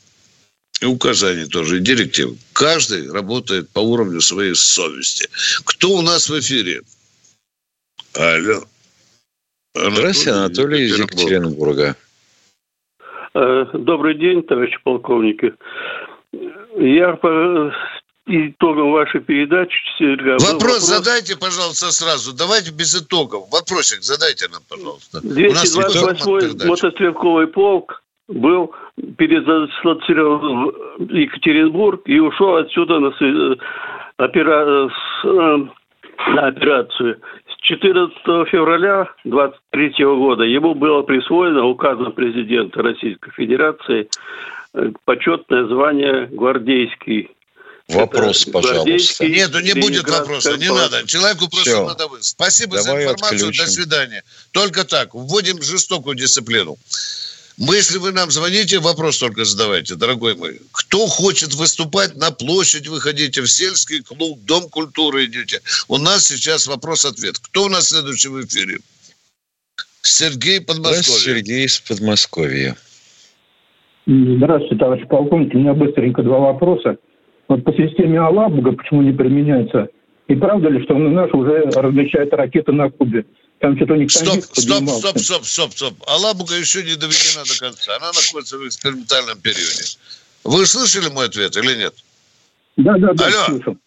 И 0.81 0.85
указаний 0.85 1.45
тоже, 1.45 1.77
и 1.77 1.81
директив. 1.81 2.37
Каждый 2.53 3.11
работает 3.11 3.69
по 3.69 3.79
уровню 3.79 4.21
своей 4.21 4.55
совести. 4.55 5.27
Кто 5.65 5.91
у 5.91 6.01
нас 6.01 6.29
в 6.29 6.39
эфире? 6.39 6.81
Алло. 8.19 8.59
Здравствуйте, 9.73 10.31
Анатолий 10.31 10.81
из 10.81 10.99
Екатеринбурга. 10.99 11.95
Э, 13.33 13.65
Добрый 13.73 14.15
день, 14.15 14.43
товарищи 14.43 14.77
полковники. 14.83 15.53
Я 16.77 17.13
по 17.13 17.73
итогам 18.25 18.91
вашей 18.91 19.21
передачи... 19.21 19.73
Серега, 19.97 20.35
был 20.37 20.53
Вопрос, 20.53 20.79
задайте, 20.79 21.37
пожалуйста, 21.37 21.91
сразу. 21.91 22.35
Давайте 22.35 22.71
без 22.71 22.93
итогов. 22.93 23.47
Вопросик 23.53 24.03
задайте 24.03 24.49
нам, 24.49 24.63
пожалуйста. 24.67 25.19
У 25.23 25.53
нас 25.53 25.73
итог 25.73 25.85
228-й 25.85 26.41
передачи. 26.41 26.67
мотострелковый 26.67 27.47
полк 27.47 28.03
был 28.27 28.75
передислоцирован 29.17 30.71
в 30.97 31.13
Екатеринбург 31.13 32.01
и 32.05 32.19
ушел 32.19 32.57
отсюда 32.57 32.99
на, 32.99 33.07
опера- 34.17 34.89
э, 35.23 35.57
на 36.33 36.47
операцию. 36.47 37.21
С 37.61 37.67
14 37.67 38.15
февраля 38.49 39.07
23 39.25 40.05
года 40.05 40.43
ему 40.43 40.75
было 40.75 41.01
присвоено 41.01 41.65
указом 41.65 42.13
президента 42.13 42.81
Российской 42.81 43.31
Федерации 43.31 44.09
э, 44.73 44.91
почетное 45.05 45.67
звание 45.67 46.27
гвардейский. 46.27 47.29
Вопрос, 47.89 48.43
Это 48.43 48.51
пожалуйста. 48.51 49.27
Нет, 49.27 49.49
ну 49.51 49.59
не 49.61 49.73
будет 49.73 50.07
вопроса, 50.07 50.57
не 50.57 50.71
надо. 50.71 51.05
Человеку 51.07 51.49
просто 51.49 51.71
Всё. 51.71 51.87
надо 51.87 52.07
вы. 52.07 52.21
Спасибо 52.21 52.77
Давай 52.77 52.83
за 52.83 53.11
информацию, 53.11 53.49
отключим. 53.49 53.65
до 53.65 53.71
свидания. 53.71 54.23
Только 54.51 54.85
так, 54.85 55.13
вводим 55.13 55.61
жестокую 55.61 56.15
дисциплину. 56.15 56.77
Мы, 57.59 57.75
если 57.75 57.97
вы 57.99 58.13
нам 58.13 58.31
звоните, 58.31 58.79
вопрос 58.79 59.19
только 59.19 59.43
задавайте, 59.43 59.95
дорогой 59.95 60.33
мой. 60.35 60.61
Кто 60.71 61.07
хочет 61.07 61.53
выступать 61.53 62.15
на 62.15 62.31
площадь, 62.31 62.87
выходите 62.87 63.41
в 63.41 63.47
сельский 63.47 64.01
клуб, 64.01 64.39
дом 64.47 64.69
культуры 64.69 65.25
идете. 65.25 65.59
У 65.89 65.97
нас 65.97 66.27
сейчас 66.27 66.67
вопрос-ответ. 66.67 67.37
Кто 67.37 67.65
у 67.65 67.69
нас 67.69 67.89
следующий 67.89 68.29
в 68.29 68.39
эфире? 68.45 68.77
Сергей 70.01 70.59
Здравствуйте, 70.61 70.65
Подмосковье. 70.67 71.19
Сергей 71.19 71.65
из 71.65 71.79
Подмосковья. 71.81 72.75
Здравствуйте, 74.07 74.75
товарищ 74.77 75.07
полковник. 75.09 75.53
У 75.53 75.57
меня 75.57 75.73
быстренько 75.73 76.23
два 76.23 76.39
вопроса. 76.39 76.95
Вот 77.49 77.65
по 77.65 77.73
системе 77.73 78.21
Алабуга 78.21 78.71
почему 78.71 79.01
не 79.01 79.11
применяется? 79.11 79.89
И 80.29 80.35
правда 80.35 80.69
ли, 80.69 80.83
что 80.83 80.93
наши 80.95 81.35
уже 81.35 81.63
размещают 81.75 82.31
ракеты 82.33 82.71
на 82.71 82.89
Кубе? 82.91 83.25
Там 83.59 83.75
что-то 83.75 83.95
них 83.95 84.11
Стоп, 84.11 84.43
стоп, 84.53 84.87
стоп, 84.87 85.19
стоп, 85.19 85.45
стоп, 85.45 85.71
стоп. 85.73 85.93
Алабуга 86.07 86.55
еще 86.55 86.83
не 86.83 86.95
доведена 86.95 87.43
до 87.43 87.59
конца. 87.59 87.95
Она 87.97 88.11
находится 88.13 88.57
в 88.59 88.67
экспериментальном 88.67 89.39
периоде. 89.39 89.97
Вы 90.43 90.67
слышали 90.67 91.09
мой 91.09 91.25
ответ 91.25 91.57
или 91.57 91.75
нет? 91.75 91.95
Да, 92.77 92.95
да, 92.99 93.13
да, 93.13 93.25
Алло. 93.25 93.45
слышал. 93.47 93.77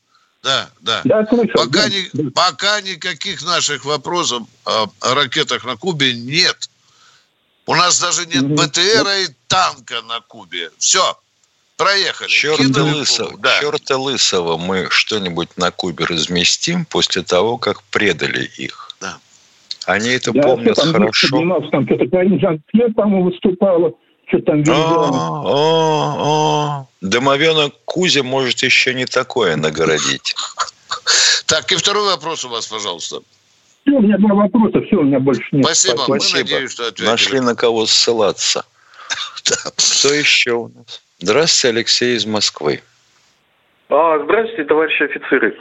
Да, 0.42 0.70
да. 0.80 1.00
Да, 1.04 1.26
слышал. 1.26 1.54
Пока, 1.54 1.84
да, 1.84 1.88
ни- 1.88 2.10
да. 2.12 2.30
пока 2.34 2.80
никаких 2.80 3.44
наших 3.44 3.84
вопросов 3.84 4.42
о, 4.64 4.86
о 5.00 5.14
ракетах 5.14 5.64
на 5.64 5.76
Кубе 5.76 6.12
нет. 6.12 6.68
У 7.66 7.74
нас 7.76 8.00
даже 8.00 8.26
нет. 8.26 8.44
БТРа 8.44 9.20
и 9.20 9.28
танка 9.46 10.02
на 10.02 10.20
Кубе. 10.20 10.72
Все, 10.78 11.16
проехали. 11.82 12.28
Черта 12.28 12.82
лысого, 12.84 13.38
да. 13.38 13.60
черта 13.60 13.96
лысого 13.96 14.56
мы 14.56 14.88
что-нибудь 14.90 15.50
на 15.56 15.70
Кубе 15.70 16.04
разместим 16.04 16.84
после 16.84 17.22
того, 17.22 17.58
как 17.58 17.82
предали 17.84 18.44
их. 18.56 18.90
Да. 19.00 19.18
Они 19.86 20.10
это 20.10 20.32
Да, 20.32 20.42
помнят 20.42 20.74
что 20.76 20.84
там 20.84 20.92
хорошо. 20.92 21.28
поднимался, 21.30 21.68
там 21.70 21.86
что-то 21.86 22.06
Карин 22.08 22.94
по-моему, 22.94 23.24
выступала. 23.30 23.92
Что 24.28 24.38
там 24.42 24.56
А, 24.56 24.62
визуально. 24.62 25.42
а, 25.44 26.16
а. 26.80 26.86
Домовенок 27.00 27.74
Кузя 27.84 28.22
может 28.22 28.62
еще 28.62 28.94
не 28.94 29.04
такое 29.04 29.56
нагородить. 29.56 30.34
Так, 31.46 31.70
и 31.72 31.76
второй 31.76 32.06
вопрос 32.06 32.44
у 32.44 32.48
вас, 32.48 32.66
пожалуйста. 32.66 33.20
Все, 33.82 33.96
у 33.96 34.00
меня 34.00 34.16
два 34.18 34.34
вопроса, 34.34 34.80
все, 34.86 34.96
у 34.96 35.02
меня 35.02 35.18
больше 35.18 35.42
нет. 35.50 35.64
Спасибо. 35.64 36.04
Мы 36.06 36.20
Спасибо. 36.20 36.38
надеюсь, 36.38 36.70
что 36.72 36.86
ответили. 36.86 37.06
Нашли 37.06 37.40
на 37.40 37.54
кого 37.56 37.84
ссылаться. 37.86 38.64
Кто 39.42 40.14
еще 40.14 40.52
у 40.52 40.68
нас? 40.68 41.02
Здравствуйте, 41.22 41.76
Алексей 41.76 42.16
из 42.16 42.26
Москвы. 42.26 42.80
А, 43.88 44.18
здравствуйте, 44.24 44.64
товарищи 44.64 45.04
офицеры. 45.04 45.56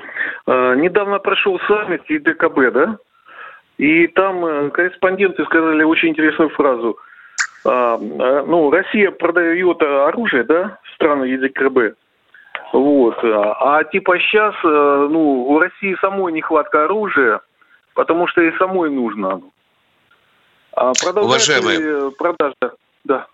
А, 0.47 0.73
недавно 0.73 1.19
прошел 1.19 1.59
саммит 1.67 2.01
ЕДКБ, 2.09 2.73
да? 2.73 2.97
И 3.77 4.07
там 4.07 4.43
э, 4.43 4.69
корреспонденты 4.71 5.45
сказали 5.45 5.83
очень 5.83 6.09
интересную 6.09 6.49
фразу. 6.49 6.97
А, 7.63 7.93
а, 7.93 8.43
ну, 8.47 8.71
Россия 8.71 9.11
продает 9.11 9.83
э, 9.83 9.85
оружие, 10.07 10.45
да, 10.45 10.79
в 10.81 10.95
страны 10.95 11.25
ЕДКБ. 11.25 11.95
Вот. 12.73 13.23
А, 13.23 13.77
а 13.77 13.83
типа 13.83 14.17
сейчас, 14.17 14.55
ну, 14.63 15.45
у 15.47 15.59
России 15.59 15.95
самой 16.01 16.33
нехватка 16.33 16.85
оружия, 16.85 17.39
потому 17.93 18.27
что 18.27 18.41
и 18.41 18.51
самой 18.57 18.89
нужно. 18.89 19.43
А 20.73 20.91
продолжается 20.99 21.59
Уважаемые. 21.59 22.11
продажа? 22.13 22.73
Да. 23.03 23.27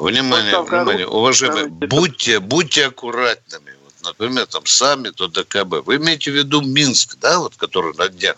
Внимание, 0.00 0.52
Поставка 0.52 0.76
внимание, 0.78 1.06
уважаемые, 1.06 1.66
будьте, 1.68 2.40
будьте 2.40 2.86
аккуратными. 2.86 3.72
Вот, 3.84 3.94
например, 4.02 4.46
там 4.46 4.64
саммит 4.66 5.20
ОДКБ. 5.20 5.86
Вы 5.86 5.96
имеете 5.96 6.30
в 6.30 6.34
виду 6.34 6.62
Минск, 6.62 7.16
да, 7.20 7.38
вот, 7.38 7.56
который 7.56 7.94
на 7.94 8.08
днях? 8.08 8.36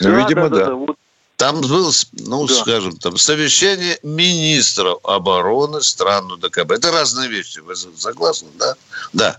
Ну, 0.00 0.10
да, 0.10 0.16
видимо, 0.18 0.48
да. 0.48 0.66
да. 0.66 0.86
да. 0.86 0.94
Там 1.36 1.60
был, 1.60 1.92
ну, 2.12 2.46
да. 2.46 2.54
скажем, 2.54 2.96
там 2.96 3.16
совещание 3.16 3.98
министров 4.02 4.98
обороны 5.04 5.80
стран 5.82 6.32
ОДКБ. 6.32 6.72
Это 6.72 6.90
разные 6.90 7.28
вещи. 7.28 7.60
Вы 7.60 7.76
согласны, 7.76 8.48
да? 8.56 8.74
Да. 9.12 9.38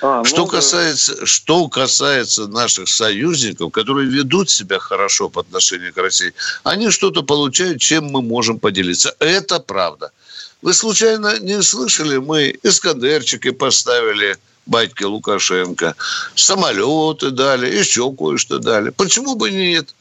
А, 0.00 0.24
что, 0.24 0.38
ну, 0.38 0.46
касается, 0.46 1.16
да. 1.16 1.26
что 1.26 1.68
касается 1.68 2.46
наших 2.46 2.88
союзников, 2.88 3.72
которые 3.72 4.08
ведут 4.08 4.48
себя 4.48 4.78
хорошо 4.78 5.28
по 5.28 5.40
отношению 5.40 5.92
к 5.92 5.98
России, 5.98 6.32
они 6.62 6.90
что-то 6.90 7.22
получают, 7.22 7.80
чем 7.80 8.06
мы 8.06 8.22
можем 8.22 8.58
поделиться. 8.58 9.14
Это 9.18 9.60
правда. 9.60 10.12
Вы 10.62 10.74
случайно 10.74 11.38
не 11.38 11.62
слышали, 11.62 12.16
мы 12.16 12.58
Искандерчики 12.62 13.50
поставили 13.50 14.36
батьке 14.66 15.06
Лукашенко, 15.06 15.94
самолеты 16.34 17.30
дали, 17.30 17.74
еще 17.74 18.12
кое-что 18.12 18.58
дали. 18.58 18.90
Почему 18.90 19.34
бы 19.34 19.50
нет? 19.50 19.94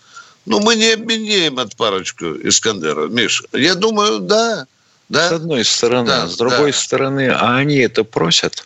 Ну, 0.46 0.60
мы 0.60 0.76
не 0.76 0.94
обменяем 0.94 1.60
от 1.60 1.76
парочку 1.76 2.26
Искандеров, 2.26 3.12
Миша. 3.12 3.44
Я 3.54 3.76
думаю, 3.76 4.20
да. 4.20 4.66
да. 5.10 5.30
С 5.30 5.32
одной 5.34 5.66
стороны. 5.66 6.08
Да, 6.08 6.28
с 6.28 6.38
другой 6.38 6.72
да. 6.72 6.78
стороны, 6.78 7.30
а 7.30 7.58
они 7.58 7.78
это 7.78 8.04
просят? 8.04 8.64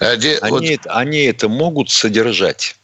Они, 0.00 0.36
вот... 0.42 0.64
они 0.86 1.18
это 1.24 1.48
могут 1.48 1.90
содержать? 1.90 2.76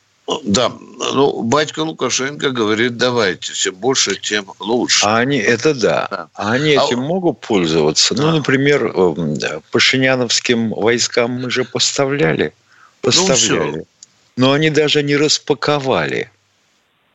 Да, 0.44 0.72
ну, 0.98 1.42
батька 1.42 1.80
Лукашенко 1.80 2.50
говорит, 2.50 2.96
давайте, 2.96 3.52
чем 3.52 3.74
больше, 3.74 4.16
тем 4.16 4.52
лучше. 4.60 5.04
А 5.04 5.18
они, 5.18 5.38
это 5.38 5.74
да. 5.74 6.08
да. 6.10 6.28
А 6.34 6.52
они 6.52 6.74
а... 6.74 6.84
этим 6.84 7.00
могут 7.00 7.40
пользоваться? 7.40 8.14
Ну, 8.14 8.22
да. 8.22 8.30
Ну, 8.30 8.36
например, 8.38 8.86
эм, 8.86 9.38
Пашиняновским 9.72 10.70
войскам 10.70 11.42
мы 11.42 11.50
же 11.50 11.64
поставляли. 11.64 12.52
Ну, 13.02 13.10
поставляли. 13.10 13.76
Ну, 13.76 13.86
Но 14.36 14.52
они 14.52 14.70
даже 14.70 15.02
не 15.02 15.16
распаковали 15.16 16.30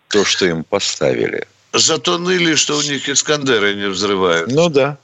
то, 0.10 0.25
что 0.25 0.45
им 0.45 0.63
поставили. 0.63 1.47
Зато 1.73 2.17
ныли, 2.17 2.56
что 2.56 2.78
у 2.78 2.82
них 2.82 3.10
Искандеры 3.10 3.75
не 3.75 3.88
взрывают. 3.88 4.51
Ну 4.51 4.69
да. 4.69 4.97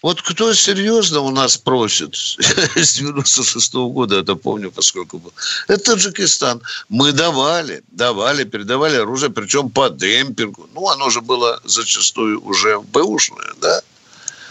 Вот 0.00 0.22
кто 0.22 0.54
серьезно 0.54 1.20
у 1.20 1.30
нас 1.30 1.56
просит 1.56 2.14
с 2.76 2.94
96 2.98 3.74
-го 3.74 3.90
года, 3.90 4.20
это 4.20 4.36
помню, 4.36 4.70
поскольку 4.70 5.18
был, 5.18 5.32
это 5.66 5.92
Таджикистан. 5.92 6.62
Мы 6.88 7.12
давали, 7.12 7.82
давали, 7.88 8.44
передавали 8.44 8.96
оружие, 8.96 9.30
причем 9.30 9.70
по 9.70 9.90
демпингу. 9.90 10.68
Ну, 10.74 10.88
оно 10.88 11.10
же 11.10 11.20
было 11.20 11.60
зачастую 11.64 12.40
уже 12.44 12.78
бэушное, 12.78 13.54
да? 13.60 13.82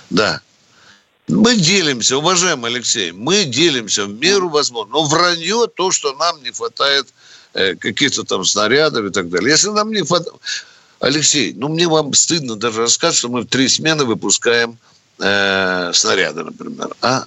Да. 0.10 0.42
Мы 1.30 1.56
делимся, 1.56 2.18
уважаемый 2.18 2.72
Алексей, 2.72 3.12
мы 3.12 3.46
делимся 3.46 4.06
в 4.06 4.10
меру 4.10 4.50
возможно. 4.50 4.94
Но 4.94 5.06
вранье 5.06 5.68
то, 5.68 5.92
что 5.92 6.14
нам 6.14 6.44
не 6.44 6.52
хватает 6.52 7.08
э, 7.54 7.76
каких-то 7.76 8.24
там 8.24 8.46
снарядов 8.46 9.06
и 9.06 9.10
так 9.10 9.30
далее. 9.30 9.52
Если 9.52 9.70
нам 9.70 9.92
не 9.92 10.04
хватает... 10.04 10.36
Алексей, 11.00 11.54
ну 11.54 11.68
мне 11.68 11.88
вам 11.88 12.14
стыдно 12.14 12.56
даже 12.56 12.82
рассказать, 12.82 13.18
что 13.18 13.30
мы 13.30 13.42
в 13.42 13.48
три 13.48 13.68
смены 13.68 14.06
выпускаем 14.06 14.78
э, 15.20 15.92
снаряды, 15.94 16.44
например. 16.44 16.90
А, 17.02 17.26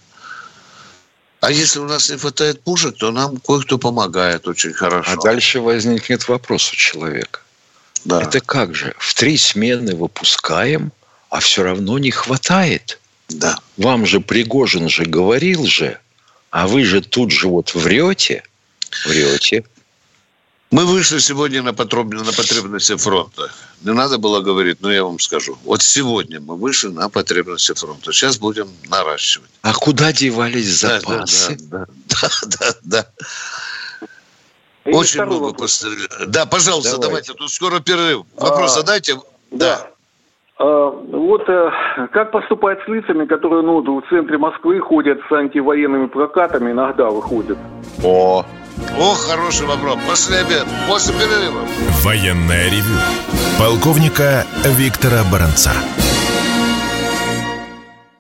а 1.41 1.51
если 1.51 1.79
у 1.79 1.87
нас 1.87 2.11
не 2.11 2.17
хватает 2.17 2.63
пушек, 2.63 2.97
то 2.97 3.11
нам 3.11 3.39
кое-кто 3.39 3.79
помогает 3.79 4.47
очень 4.47 4.73
хорошо. 4.73 5.13
А 5.13 5.23
дальше 5.23 5.61
возникнет 5.61 6.29
вопрос 6.29 6.73
у 6.73 6.77
человека. 6.77 7.41
Да. 8.05 8.23
Это 8.23 8.41
как 8.41 8.75
же? 8.75 8.95
В 8.99 9.15
три 9.15 9.37
смены 9.37 9.95
выпускаем, 9.95 10.93
а 11.29 11.41
все 11.41 11.63
равно 11.63 11.99
не 11.99 12.11
хватает. 12.11 12.99
Да. 13.29 13.59
Вам 13.77 14.07
же 14.07 14.21
Пригожин 14.21 14.89
же 14.89 15.05
говорил 15.05 15.65
же, 15.67 15.99
а 16.51 16.67
вы 16.67 16.85
же 16.85 17.01
тут 17.01 17.31
же 17.31 17.49
вот 17.49 17.75
врете, 17.75 18.43
врете. 19.07 19.65
Мы 20.71 20.87
вышли 20.87 21.19
сегодня 21.19 21.63
на, 21.63 21.75
потреб... 21.75 22.07
на 22.13 22.33
потребности 22.33 22.97
фронта. 22.97 23.51
Не 23.83 23.93
надо 23.93 24.19
было 24.19 24.41
говорить, 24.41 24.81
но 24.81 24.93
я 24.93 25.03
вам 25.03 25.19
скажу. 25.19 25.57
Вот 25.65 25.83
сегодня 25.83 26.41
мы 26.41 26.57
вышли 26.57 26.89
на 26.89 27.09
потребности 27.09 27.75
фронта. 27.75 28.13
Сейчас 28.13 28.39
будем 28.39 28.69
наращивать. 28.89 29.51
А 29.63 29.73
куда 29.75 30.13
девались 30.13 30.81
запасы? 30.81 31.57
Да, 31.63 31.87
да, 32.09 32.29
да. 32.61 32.73
да, 32.85 33.05
да. 33.05 33.07
Очень 34.85 35.25
много 35.25 35.53
постреляли. 35.55 36.27
Да, 36.29 36.47
пожалуйста, 36.47 36.99
давайте. 36.99 37.33
давайте. 37.33 37.35
Тут 37.35 37.51
скоро 37.51 37.81
перерыв. 37.81 38.23
Вопрос 38.37 38.77
а, 38.77 38.81
задайте. 38.81 39.17
Да. 39.51 39.59
да. 39.59 39.91
А, 40.59 40.91
вот 40.91 41.49
э, 41.49 41.71
как 42.13 42.31
поступать 42.31 42.79
с 42.85 42.89
лицами, 42.89 43.27
которые 43.27 43.63
ну, 43.63 43.81
в 43.81 44.09
центре 44.09 44.39
Москвы 44.39 44.79
ходят 44.79 45.19
с 45.29 45.33
антивоенными 45.33 46.07
прокатами, 46.07 46.71
иногда 46.71 47.11
выходят? 47.11 47.59
О, 48.05 48.45
о, 48.99 49.15
хороший 49.15 49.67
вопрос. 49.67 49.99
После 50.07 50.39
обеда, 50.39 50.67
после 50.89 51.15
перерыва. 51.15 51.67
Военная 52.03 52.71
ревю. 52.71 52.99
Полковника 53.59 54.47
Виктора 54.65 55.25
Баранца. 55.25 55.73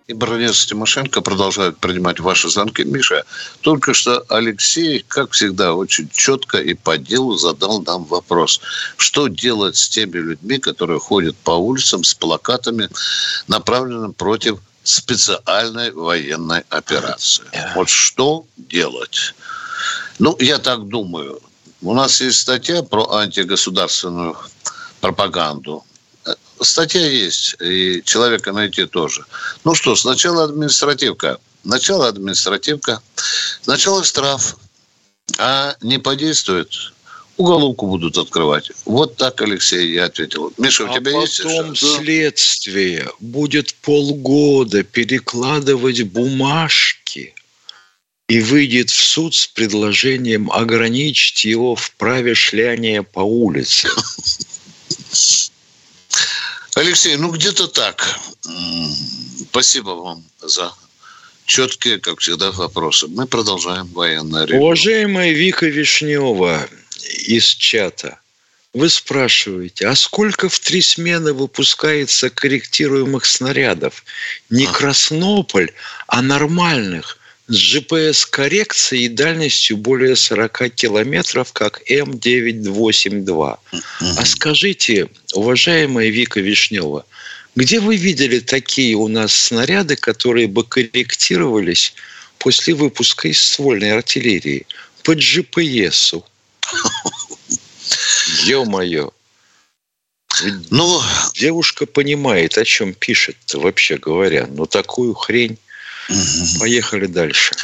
И 0.07 0.13
Баранец 0.13 0.67
Тимошенко 0.67 1.21
продолжают 1.21 1.79
принимать 1.79 2.19
ваши 2.19 2.51
звонки. 2.51 2.83
Миша, 2.83 3.25
только 3.61 3.95
что 3.95 4.25
Алексей, 4.29 5.05
как 5.07 5.31
всегда, 5.33 5.75
очень 5.75 6.09
четко 6.13 6.59
и 6.59 6.75
по 6.75 6.99
делу 6.99 7.37
задал 7.37 7.81
нам 7.83 8.05
вопрос. 8.05 8.61
Что 8.97 9.29
делать 9.29 9.77
с 9.77 9.89
теми 9.89 10.17
людьми, 10.17 10.59
которые 10.59 10.99
ходят 10.99 11.37
по 11.37 11.53
улицам 11.53 12.03
с 12.03 12.15
плакатами, 12.15 12.89
направленными 13.47 14.13
против 14.13 14.59
специальной 14.83 15.93
военной 15.93 16.65
операции? 16.71 17.45
Вот 17.77 17.89
что 17.89 18.47
делать? 18.57 19.35
Ну, 20.19 20.37
я 20.39 20.59
так 20.59 20.89
думаю. 20.89 21.41
У 21.83 21.95
нас 21.95 22.21
есть 22.21 22.41
статья 22.41 22.83
про 22.83 23.11
антигосударственную 23.15 24.37
пропаганду. 25.01 25.85
Статья 26.61 27.07
есть, 27.07 27.57
и 27.61 28.03
человека 28.05 28.53
найти 28.53 28.85
тоже. 28.85 29.25
Ну 29.65 29.75
что, 29.75 29.97
сначала 29.97 30.45
административка. 30.45 31.39
Начало 31.65 32.09
административка. 32.09 33.01
Сначала 33.63 34.05
штраф. 34.05 34.57
А 35.39 35.75
не 35.81 35.99
подействует, 35.99 36.93
уголовку 37.37 37.87
будут 37.87 38.19
открывать. 38.19 38.71
Вот 38.85 39.17
так, 39.17 39.41
Алексей, 39.41 39.95
я 39.95 40.07
ответил. 40.07 40.53
Миша, 40.59 40.85
у 40.85 40.91
а 40.91 40.99
тебя 40.99 41.19
есть? 41.21 41.43
потом 41.43 41.75
следствие 41.75 43.09
будет 43.21 43.75
полгода 43.77 44.83
перекладывать 44.83 46.03
бумажки 46.03 47.35
и 48.31 48.39
выйдет 48.39 48.91
в 48.91 49.05
суд 49.05 49.35
с 49.35 49.49
предложением 49.49 50.53
ограничить 50.53 51.45
его 51.45 51.75
в 51.75 51.91
праве 51.97 52.37
шляния 52.37 53.03
по 53.03 53.19
улице. 53.21 53.89
Алексей, 56.77 57.17
ну 57.17 57.33
где-то 57.33 57.67
так. 57.67 58.21
Спасибо 59.49 59.91
вам 59.91 60.25
за 60.41 60.73
четкие, 61.45 61.99
как 61.99 62.21
всегда, 62.21 62.53
вопросы. 62.53 63.09
Мы 63.09 63.27
продолжаем 63.27 63.89
военное 63.89 64.47
ревю. 64.47 64.61
Уважаемая 64.61 65.33
Вика 65.33 65.67
Вишнева 65.67 66.69
из 67.27 67.47
чата, 67.47 68.21
вы 68.73 68.91
спрашиваете, 68.91 69.89
а 69.89 69.97
сколько 69.97 70.49
в 70.49 70.57
три 70.61 70.83
смены 70.83 71.33
выпускается 71.33 72.31
корректируемых 72.31 73.27
снарядов? 73.27 74.05
Не 74.51 74.67
а. 74.67 74.73
Краснополь, 74.73 75.73
а 76.07 76.23
нормальных 76.23 77.17
с 77.51 77.75
GPS-коррекцией 77.75 79.07
и 79.07 79.09
дальностью 79.09 79.77
более 79.77 80.15
40 80.15 80.71
километров, 80.71 81.53
как 81.53 81.83
М982. 81.91 83.59
А 84.01 84.25
скажите, 84.25 85.09
уважаемая 85.35 86.11
Вика 86.11 86.39
Вишнева, 86.41 87.05
где 87.57 87.81
вы 87.81 87.97
видели 87.97 88.39
такие 88.39 88.95
у 88.95 89.09
нас 89.09 89.35
снаряды, 89.35 89.97
которые 89.97 90.47
бы 90.47 90.63
корректировались 90.63 91.93
после 92.39 92.75
выпуска 92.75 93.27
из 93.27 93.43
ствольной 93.43 93.97
артиллерии 93.97 94.65
по 95.03 95.17
GPS-у? 95.17 96.25
Ё-моё. 98.45 99.11
ну, 100.71 101.03
девушка 101.35 101.87
понимает, 101.87 102.57
о 102.59 102.65
чем 102.65 102.95
пишет, 102.95 103.37
вообще 103.53 103.97
говоря. 103.97 104.47
Но 104.47 104.67
такую 104.67 105.15
хрень. 105.15 105.59
Поехали 106.59 107.07
дальше. 107.07 107.55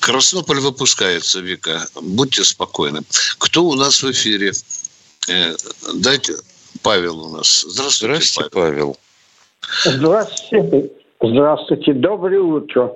Краснополь 0.00 0.60
выпускается, 0.60 1.40
Вика. 1.40 1.80
Будьте 2.00 2.44
спокойны. 2.44 3.00
Кто 3.38 3.64
у 3.64 3.74
нас 3.74 4.02
в 4.02 4.10
эфире? 4.10 4.52
Э, 5.28 5.54
дайте 6.02 6.34
Павел 6.82 7.20
у 7.26 7.36
нас. 7.36 7.62
Здравствуйте, 7.62 8.14
Здравствуйте 8.14 8.50
Павел. 8.52 8.96
Павел. 9.84 9.98
Здравствуйте. 9.98 10.90
Здравствуйте. 11.20 11.92
Доброе 11.94 12.40
утро. 12.40 12.92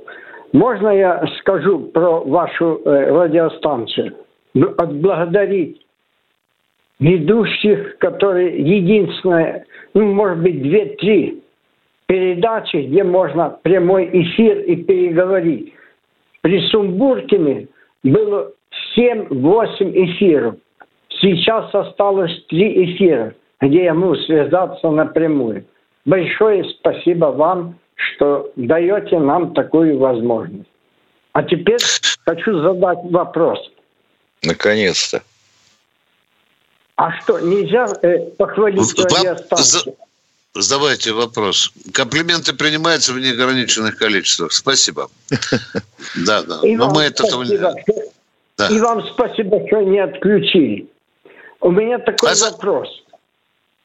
Можно 0.53 0.89
я 0.89 1.25
скажу 1.41 1.81
про 1.81 2.21
вашу 2.21 2.81
э, 2.85 3.11
радиостанцию? 3.11 4.17
Ну, 4.55 4.73
отблагодарить 4.79 5.85
ведущих, 7.01 7.99
которые 7.99 8.59
единственное, 8.59 9.67
ну, 9.95 10.13
может 10.13 10.39
быть, 10.39 10.63
две-три 10.63 11.44
передачи, 12.15 12.77
где 12.77 13.03
можно 13.03 13.59
прямой 13.63 14.09
эфир 14.13 14.61
и 14.61 14.77
переговорить. 14.77 15.75
При 16.43 16.61
Сумбуркине 16.69 17.67
было 18.05 18.53
7-8 18.97 19.69
эфиров. 19.81 20.55
Сейчас 21.21 21.75
осталось 21.75 22.31
3 22.51 22.85
эфира, 22.85 23.35
где 23.61 23.85
я 23.85 23.95
могу 23.95 24.15
связаться 24.15 24.91
напрямую. 24.91 25.65
Большое 26.05 26.63
спасибо 26.79 27.27
вам, 27.27 27.81
что 27.97 28.53
даете 28.55 29.19
нам 29.19 29.53
такую 29.53 29.99
возможность. 29.99 30.71
А 31.33 31.43
теперь 31.43 31.81
хочу 32.25 32.61
задать 32.61 32.99
вопрос. 33.11 33.59
Наконец-то. 34.45 35.21
А 36.95 37.11
что, 37.21 37.41
нельзя 37.41 37.89
э, 38.03 38.31
похвалить 38.39 38.95
радиостанцию? 38.97 39.97
Задавайте 40.55 41.13
вопрос. 41.13 41.73
Комплименты 41.93 42.55
принимаются 42.55 43.13
в 43.13 43.19
неограниченных 43.19 43.97
количествах. 43.97 44.53
Спасибо. 44.53 45.09
Да, 46.27 46.43
да. 46.43 46.61
Но 46.63 46.91
мы 46.91 47.03
это... 47.03 47.25
И 48.71 48.79
вам 48.79 49.03
спасибо, 49.09 49.67
что 49.67 49.81
не 49.81 49.99
отключили. 49.99 50.87
У 51.61 51.71
меня 51.71 51.99
такой 51.99 52.31
а 52.31 52.51
вопрос. 52.51 52.89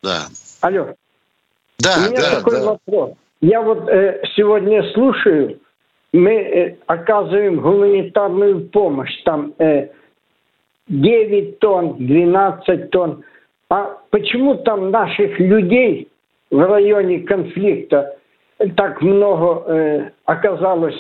Да. 0.04 0.28
Алло. 0.62 0.94
Да, 1.80 1.96
У 1.98 2.12
меня 2.12 2.22
да, 2.22 2.36
такой 2.36 2.54
да. 2.60 2.64
вопрос. 2.66 3.12
Я 3.42 3.62
вот 3.62 3.90
э, 3.90 4.22
сегодня 4.36 4.84
слушаю, 4.94 5.60
мы 6.12 6.32
э, 6.32 6.76
оказываем 6.86 7.62
гуманитарную 7.62 8.68
помощь. 8.68 9.24
Там 9.24 9.54
э, 9.60 9.88
9 10.88 11.60
тонн, 11.60 11.96
12 12.06 12.92
тонн. 12.92 13.24
А 13.70 13.98
почему 14.12 14.56
там 14.56 14.92
наших 14.92 15.40
людей 15.40 16.09
в 16.52 16.60
районе 16.60 17.20
конфликта 17.22 18.16
так 18.76 19.02
много 19.02 19.64
э, 19.68 20.10
оказалось 20.26 20.96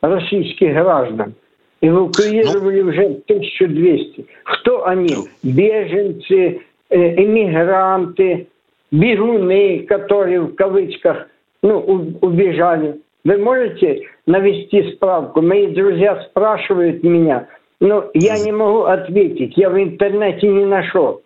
российских 0.00 0.74
граждан? 0.74 1.34
Эвакуировали 1.80 2.82
ну, 2.82 2.90
уже 2.90 3.04
1200. 3.26 4.26
Кто 4.44 4.86
они? 4.86 5.14
Ну, 5.14 5.24
Беженцы, 5.42 6.60
э, 6.90 7.22
эмигранты, 7.24 8.48
бегуны, 8.90 9.86
которые 9.88 10.40
в 10.40 10.54
кавычках 10.54 11.28
ну, 11.62 11.78
убежали. 12.20 13.00
Вы 13.24 13.38
можете 13.38 14.06
навести 14.26 14.92
справку? 14.92 15.42
Мои 15.42 15.68
друзья 15.68 16.22
спрашивают 16.30 17.02
меня, 17.02 17.48
но 17.80 18.10
я 18.14 18.38
не 18.38 18.52
могу 18.52 18.82
ответить. 18.82 19.56
Я 19.56 19.70
в 19.70 19.80
интернете 19.80 20.48
не 20.48 20.64
нашел. 20.64 21.22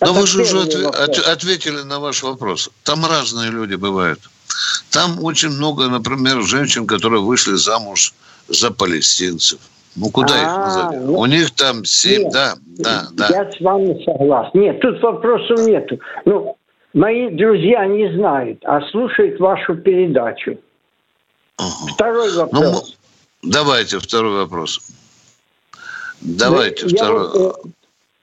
Но 0.00 0.12
вы 0.12 0.26
же 0.26 0.42
уже 0.42 0.62
отв... 0.62 1.28
ответили 1.28 1.82
на 1.82 1.98
ваш 1.98 2.22
вопрос. 2.22 2.70
Там 2.84 3.04
разные 3.04 3.50
люди 3.50 3.74
бывают. 3.74 4.20
Там 4.90 5.22
очень 5.24 5.50
много, 5.50 5.88
например, 5.88 6.42
женщин, 6.42 6.86
которые 6.86 7.22
вышли 7.22 7.54
замуж 7.54 8.14
за 8.48 8.70
палестинцев. 8.70 9.58
Ну, 9.96 10.10
куда 10.10 10.36
их 10.36 10.48
а, 10.48 10.58
назовем? 10.58 11.06
Ну, 11.06 11.18
У 11.18 11.26
них 11.26 11.50
там 11.50 11.84
семь, 11.84 12.30
да, 12.30 12.54
да, 12.78 13.08
да. 13.12 13.28
Я 13.30 13.50
с 13.50 13.60
вами 13.60 14.02
согласен. 14.04 14.60
Нет, 14.60 14.80
тут 14.80 15.02
вопросов 15.02 15.58
нету. 15.66 15.98
Ну, 16.24 16.56
мои 16.94 17.30
друзья 17.30 17.84
не 17.86 18.14
знают, 18.16 18.60
а 18.64 18.80
слушают 18.90 19.40
вашу 19.40 19.74
передачу. 19.76 20.58
Ага. 21.56 21.92
Второй 21.94 22.30
ну, 22.32 22.38
вопрос. 22.38 22.96
Ну, 23.42 23.50
давайте 23.50 23.98
второй 23.98 24.36
вопрос. 24.36 24.80
Давайте 26.20 26.86
я, 26.86 26.96
второй. 26.96 27.28
Я 27.34 27.48
э, 27.48 27.52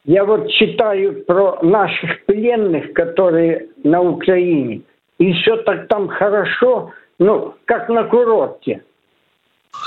я 0.06 0.24
вот 0.24 0.50
читаю 0.52 1.24
про 1.26 1.60
наших 1.62 2.26
пленных, 2.26 2.94
которые 2.94 3.68
на 3.84 4.02
Украине, 4.02 4.82
и 5.18 5.34
все 5.34 5.58
так 5.58 5.88
там 5.88 6.08
хорошо, 6.08 6.92
ну, 7.18 7.56
как 7.66 7.90
на 7.90 8.04
курорте. 8.04 8.84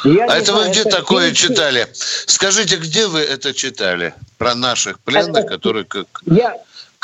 Я 0.05 0.27
а 0.27 0.37
это 0.37 0.47
знаю, 0.47 0.65
вы 0.65 0.71
где 0.71 0.81
это 0.81 0.91
такое 0.91 1.33
фильм... 1.33 1.55
читали? 1.55 1.87
Скажите, 1.93 2.77
где 2.77 3.07
вы 3.07 3.21
это 3.21 3.55
читали? 3.55 4.13
Про 4.37 4.55
наших 4.55 5.01
пленных, 5.01 5.45
это... 5.45 5.49
которые 5.49 5.85
как... 5.85 6.07
Я, 6.27 6.57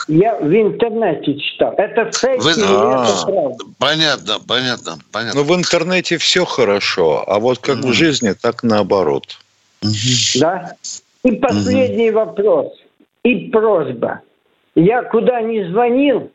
я 0.08 0.36
в 0.36 0.52
интернете 0.52 1.38
читал. 1.38 1.72
Это 1.78 2.10
фейк 2.12 2.42
вы... 2.42 2.52
а, 2.58 3.04
это 3.04 3.26
правда. 3.26 3.64
Понятно, 3.78 4.38
понятно, 4.46 4.98
понятно. 5.12 5.40
Ну, 5.40 5.46
в 5.46 5.56
интернете 5.56 6.18
все 6.18 6.44
хорошо, 6.44 7.24
а 7.26 7.38
вот 7.38 7.58
как 7.58 7.78
mm. 7.78 7.86
в 7.86 7.92
жизни, 7.92 8.32
так 8.32 8.62
наоборот. 8.62 9.38
Да? 10.40 10.74
И 11.22 11.32
последний 11.32 12.10
mm 12.10 12.12
вопрос. 12.12 12.72
И 13.24 13.48
просьба. 13.50 14.20
Я 14.74 15.02
куда 15.02 15.40
не 15.40 15.68
звонил 15.70 16.30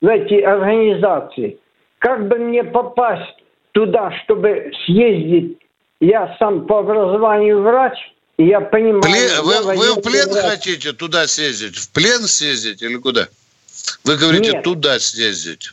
в 0.00 0.06
эти 0.06 0.40
организации, 0.40 1.58
как 1.98 2.28
бы 2.28 2.38
мне 2.38 2.64
попасть 2.64 3.36
туда, 3.72 4.12
чтобы 4.24 4.72
съездить 4.84 5.58
я 6.00 6.36
сам 6.38 6.66
по 6.66 6.80
образованию 6.80 7.62
врач, 7.62 7.98
и 8.36 8.46
я 8.46 8.60
понимаю... 8.60 9.02
Плен, 9.02 9.42
вы, 9.42 9.76
вы 9.76 9.92
в 9.94 10.02
плен 10.02 10.30
врач. 10.30 10.44
хотите 10.44 10.92
туда 10.92 11.26
съездить? 11.26 11.76
В 11.76 11.92
плен 11.92 12.22
съездить 12.22 12.82
или 12.82 12.96
куда? 12.96 13.26
Вы 14.04 14.16
говорите, 14.16 14.52
Нет. 14.52 14.62
туда 14.62 14.98
съездить. 14.98 15.70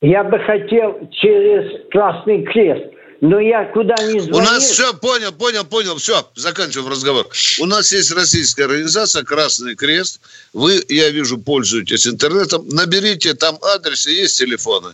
Я 0.00 0.24
бы 0.24 0.38
хотел 0.40 1.08
через 1.12 1.88
Красный 1.90 2.42
Крест. 2.42 2.93
Но 3.24 3.40
я 3.40 3.64
куда 3.72 3.94
не 4.02 4.20
звонил... 4.20 4.36
У 4.36 4.40
нас 4.40 4.64
все, 4.64 4.92
понял, 4.92 5.32
понял, 5.32 5.64
понял, 5.64 5.96
все, 5.96 6.30
заканчиваем 6.34 6.90
разговор. 6.90 7.26
У 7.58 7.64
нас 7.64 7.90
есть 7.90 8.12
российская 8.12 8.64
организация 8.64 9.24
«Красный 9.24 9.74
крест». 9.74 10.20
Вы, 10.52 10.84
я 10.90 11.08
вижу, 11.08 11.38
пользуетесь 11.38 12.06
интернетом. 12.06 12.68
Наберите 12.68 13.32
там 13.32 13.56
адрес 13.62 14.06
и 14.06 14.12
есть 14.12 14.38
телефоны. 14.38 14.92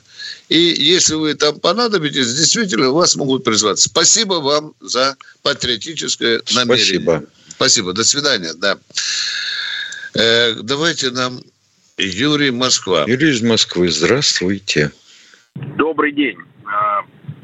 И 0.48 0.60
если 0.60 1.14
вы 1.14 1.34
там 1.34 1.58
понадобитесь, 1.58 2.32
действительно, 2.32 2.92
вас 2.92 3.16
могут 3.16 3.42
призвать. 3.42 3.80
Спасибо 3.80 4.34
вам 4.34 4.74
за 4.80 5.16
патриотическое 5.42 6.40
намерение. 6.54 6.84
Спасибо. 6.84 7.24
Спасибо. 7.48 7.92
До 7.94 8.04
свидания. 8.04 8.52
Да. 8.54 8.78
Э, 10.14 10.54
давайте 10.62 11.10
нам 11.10 11.42
Юрий 11.98 12.52
Москва. 12.52 13.06
Юрий 13.08 13.30
из 13.30 13.42
Москвы. 13.42 13.90
Здравствуйте. 13.90 14.92
Добрый 15.56 16.12
день. 16.12 16.36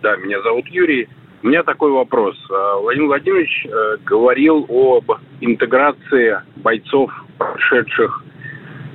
Да, 0.06 0.14
меня 0.14 0.40
зовут 0.40 0.68
Юрий. 0.68 1.08
У 1.42 1.48
меня 1.48 1.64
такой 1.64 1.90
вопрос. 1.90 2.36
А, 2.48 2.78
Владимир 2.78 3.08
Владимирович 3.08 3.66
э, 3.66 3.96
говорил 4.04 4.64
об 4.68 5.10
интеграции 5.40 6.42
бойцов, 6.58 7.10
прошедших, 7.38 8.22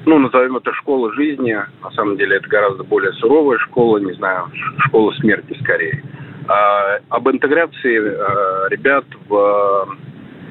ну, 0.05 0.19
назовем 0.19 0.55
это 0.55 0.71
школа 0.71 1.13
жизни. 1.13 1.51
На 1.83 1.91
самом 1.91 2.15
деле 2.15 2.37
это 2.37 2.47
гораздо 2.47 2.85
более 2.85 3.11
суровая 3.11 3.57
школа, 3.57 3.97
не 3.97 4.13
знаю, 4.13 4.45
школа 4.85 5.11
смерти 5.19 5.53
скорее. 5.61 6.01
А, 6.47 6.99
об 7.09 7.29
интеграции 7.29 7.99
э, 7.99 8.69
ребят 8.69 9.03
в 9.27 9.97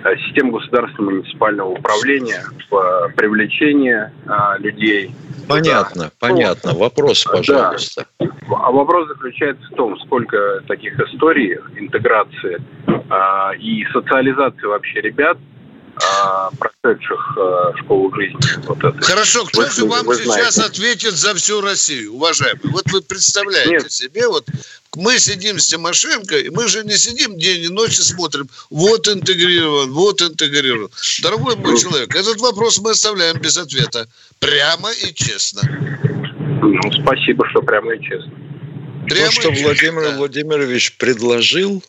э, 0.05 0.17
систему 0.27 0.53
государственного 0.53 1.13
муниципального 1.13 1.71
управления, 1.71 2.43
в 2.71 3.15
привлечение 3.17 4.13
людей 4.59 5.11
Понятно, 5.51 6.05
да. 6.05 6.11
понятно. 6.19 6.73
Вопрос, 6.75 7.25
пожалуйста. 7.25 8.07
Да. 8.19 8.27
А 8.51 8.71
вопрос 8.71 9.09
заключается 9.09 9.67
в 9.73 9.75
том, 9.75 9.99
сколько 10.01 10.63
таких 10.69 10.99
историй 11.01 11.57
интеграции 11.77 12.61
э, 12.87 13.57
и 13.59 13.85
социализации 13.93 14.67
вообще 14.67 15.01
ребят, 15.01 15.39
прошедших 16.59 17.39
э, 17.39 17.73
школу 17.83 18.15
жизни. 18.15 18.39
Вот 18.67 18.79
это. 18.79 19.01
Хорошо, 19.03 19.45
кто 19.45 19.63
вы, 19.63 19.71
же 19.71 19.85
вам 19.87 20.07
вы 20.07 20.17
сейчас 20.17 20.55
знаете. 20.55 20.73
ответит 20.73 21.15
за 21.15 21.35
всю 21.35 21.61
Россию, 21.61 22.15
уважаемый? 22.15 22.71
Вот 22.71 22.91
вы 22.91 23.03
представляете 23.03 23.71
Нет. 23.71 23.93
себе, 23.93 24.29
вот 24.29 24.47
мы 24.97 25.19
сидим 25.19 25.59
с 25.59 25.67
Тимошенко, 25.67 26.37
и 26.37 26.51
мы 26.51 26.69
же 26.69 26.85
не 26.85 26.97
сидим 26.97 27.39
день 27.39 27.65
и 27.65 27.69
ночь 27.69 27.99
и 27.99 28.03
смотрим, 28.03 28.49
вот 28.71 29.09
интегрирован, 29.09 29.93
вот 29.93 30.21
интегрирован. 30.23 30.91
Дорогой 31.23 31.57
мой 31.57 31.79
человек, 31.79 32.15
этот 32.15 32.41
вопрос 32.41 32.79
мы 32.81 32.91
оставляем 32.91 33.39
без 33.39 33.57
ответа. 33.57 34.09
Прямо 34.39 34.91
и 34.91 35.13
честно. 35.15 35.63
Ну, 36.63 36.93
спасибо, 37.03 37.49
что 37.51 37.63
прямо 37.63 37.95
и 37.95 38.03
честно. 38.03 38.33
Прямо 39.09 39.27
То, 39.27 39.33
что 39.33 39.51
Владимир 39.51 40.03
да. 40.03 40.17
Владимирович 40.17 40.97
предложил, 40.97 41.83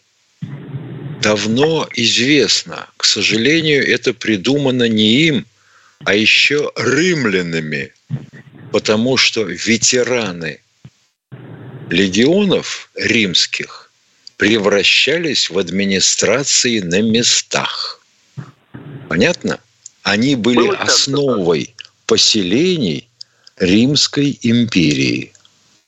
давно 1.22 1.88
известно. 1.94 2.88
К 2.98 3.06
сожалению, 3.06 3.88
это 3.88 4.14
придумано 4.14 4.88
не 4.88 5.28
им, 5.28 5.46
а 6.04 6.16
еще 6.16 6.72
римлянами, 6.76 7.94
потому 8.72 9.18
что 9.18 9.44
ветераны 9.44 10.60
легионов 11.90 12.90
римских 12.96 13.92
превращались 14.38 15.50
в 15.50 15.60
администрации 15.60 16.80
на 16.80 17.02
местах. 17.02 18.02
Понятно? 19.08 19.60
Они 20.04 20.36
были 20.36 20.74
основой 20.76 21.76
поселений 22.08 23.08
Римской 23.58 24.40
империи 24.42 25.34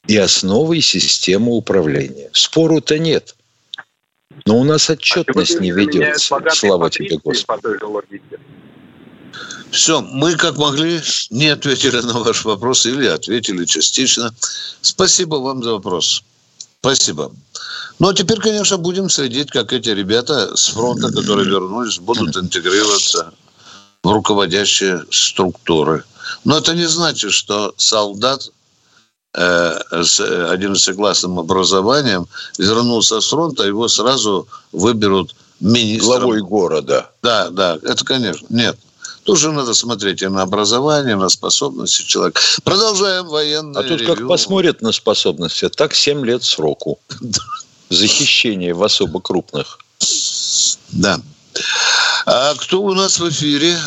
и 0.08 0.18
основой 0.18 0.82
системы 0.82 1.54
управления. 1.54 2.30
Спору-то 2.34 3.00
нет. 3.00 3.36
Но 4.46 4.60
у 4.60 4.64
нас 4.64 4.90
отчетность 4.90 5.56
а 5.56 5.60
не 5.60 5.72
ведется. 5.72 6.40
Слава 6.52 6.90
тебе, 6.90 7.18
Господи. 7.24 8.22
Все, 9.72 10.02
мы 10.02 10.36
как 10.36 10.58
могли 10.58 11.02
не 11.32 11.48
ответили 11.48 12.00
на 12.02 12.20
ваш 12.20 12.46
вопрос 12.46 12.86
или 12.86 13.08
ответили 13.08 13.66
частично. 13.66 14.34
Спасибо 14.82 15.36
вам 15.38 15.64
за 15.64 15.72
вопрос. 15.72 16.24
Спасибо. 16.80 17.32
Ну, 17.98 18.10
а 18.10 18.14
теперь, 18.14 18.40
конечно, 18.40 18.78
будем 18.78 19.10
следить, 19.10 19.50
как 19.50 19.72
эти 19.74 19.90
ребята 19.90 20.56
с 20.56 20.68
фронта, 20.68 21.12
которые 21.12 21.48
вернулись, 21.48 21.98
будут 21.98 22.36
интегрироваться 22.36 23.34
в 24.04 24.12
руководящие 24.12 25.06
структуры. 25.10 26.04
Но 26.44 26.58
это 26.58 26.76
не 26.76 26.86
значит, 26.86 27.32
что 27.32 27.74
солдат 27.78 28.52
с 29.34 30.20
11-классным 30.20 31.40
образованием 31.40 32.28
вернулся 32.58 33.20
с 33.20 33.30
фронта, 33.30 33.64
его 33.64 33.88
сразу 33.88 34.48
выберут 34.72 35.36
министром. 35.60 36.20
Главой 36.20 36.42
города. 36.42 37.10
Да, 37.22 37.50
да, 37.50 37.80
это, 37.82 38.06
конечно, 38.06 38.46
нет. 38.50 38.78
Тоже 39.24 39.52
надо 39.52 39.74
смотреть 39.74 40.22
и 40.22 40.28
на 40.28 40.42
образование, 40.42 41.16
на 41.16 41.30
способности 41.30 42.04
человека. 42.04 42.42
Продолжаем 42.64 43.28
военное 43.28 43.82
А 43.82 43.84
тут 43.84 44.02
ревью. 44.02 44.16
как 44.16 44.28
посмотрят 44.28 44.82
на 44.82 44.92
способности, 44.92 45.70
так 45.70 45.96
7 45.96 46.26
лет 46.26 46.44
сроку. 46.44 47.00
За 47.90 48.08
хищение 48.08 48.74
в 48.74 48.84
особо 48.84 49.22
крупных. 49.22 49.80
Да. 50.92 51.22
А 52.26 52.54
кто 52.56 52.82
у 52.82 52.94
нас 52.94 53.20
в 53.20 53.30
эфире? 53.30 53.80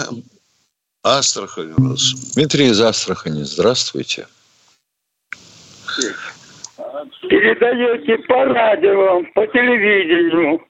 Астрахань 1.02 1.74
у 1.76 1.82
нас. 1.82 2.00
Дмитрий 2.34 2.68
из 2.68 2.80
Астрахани, 2.80 3.42
здравствуйте. 3.42 4.26
Передаете 7.28 8.18
по 8.28 8.44
радио, 8.44 9.22
по 9.34 9.46
телевидению. 9.46 10.60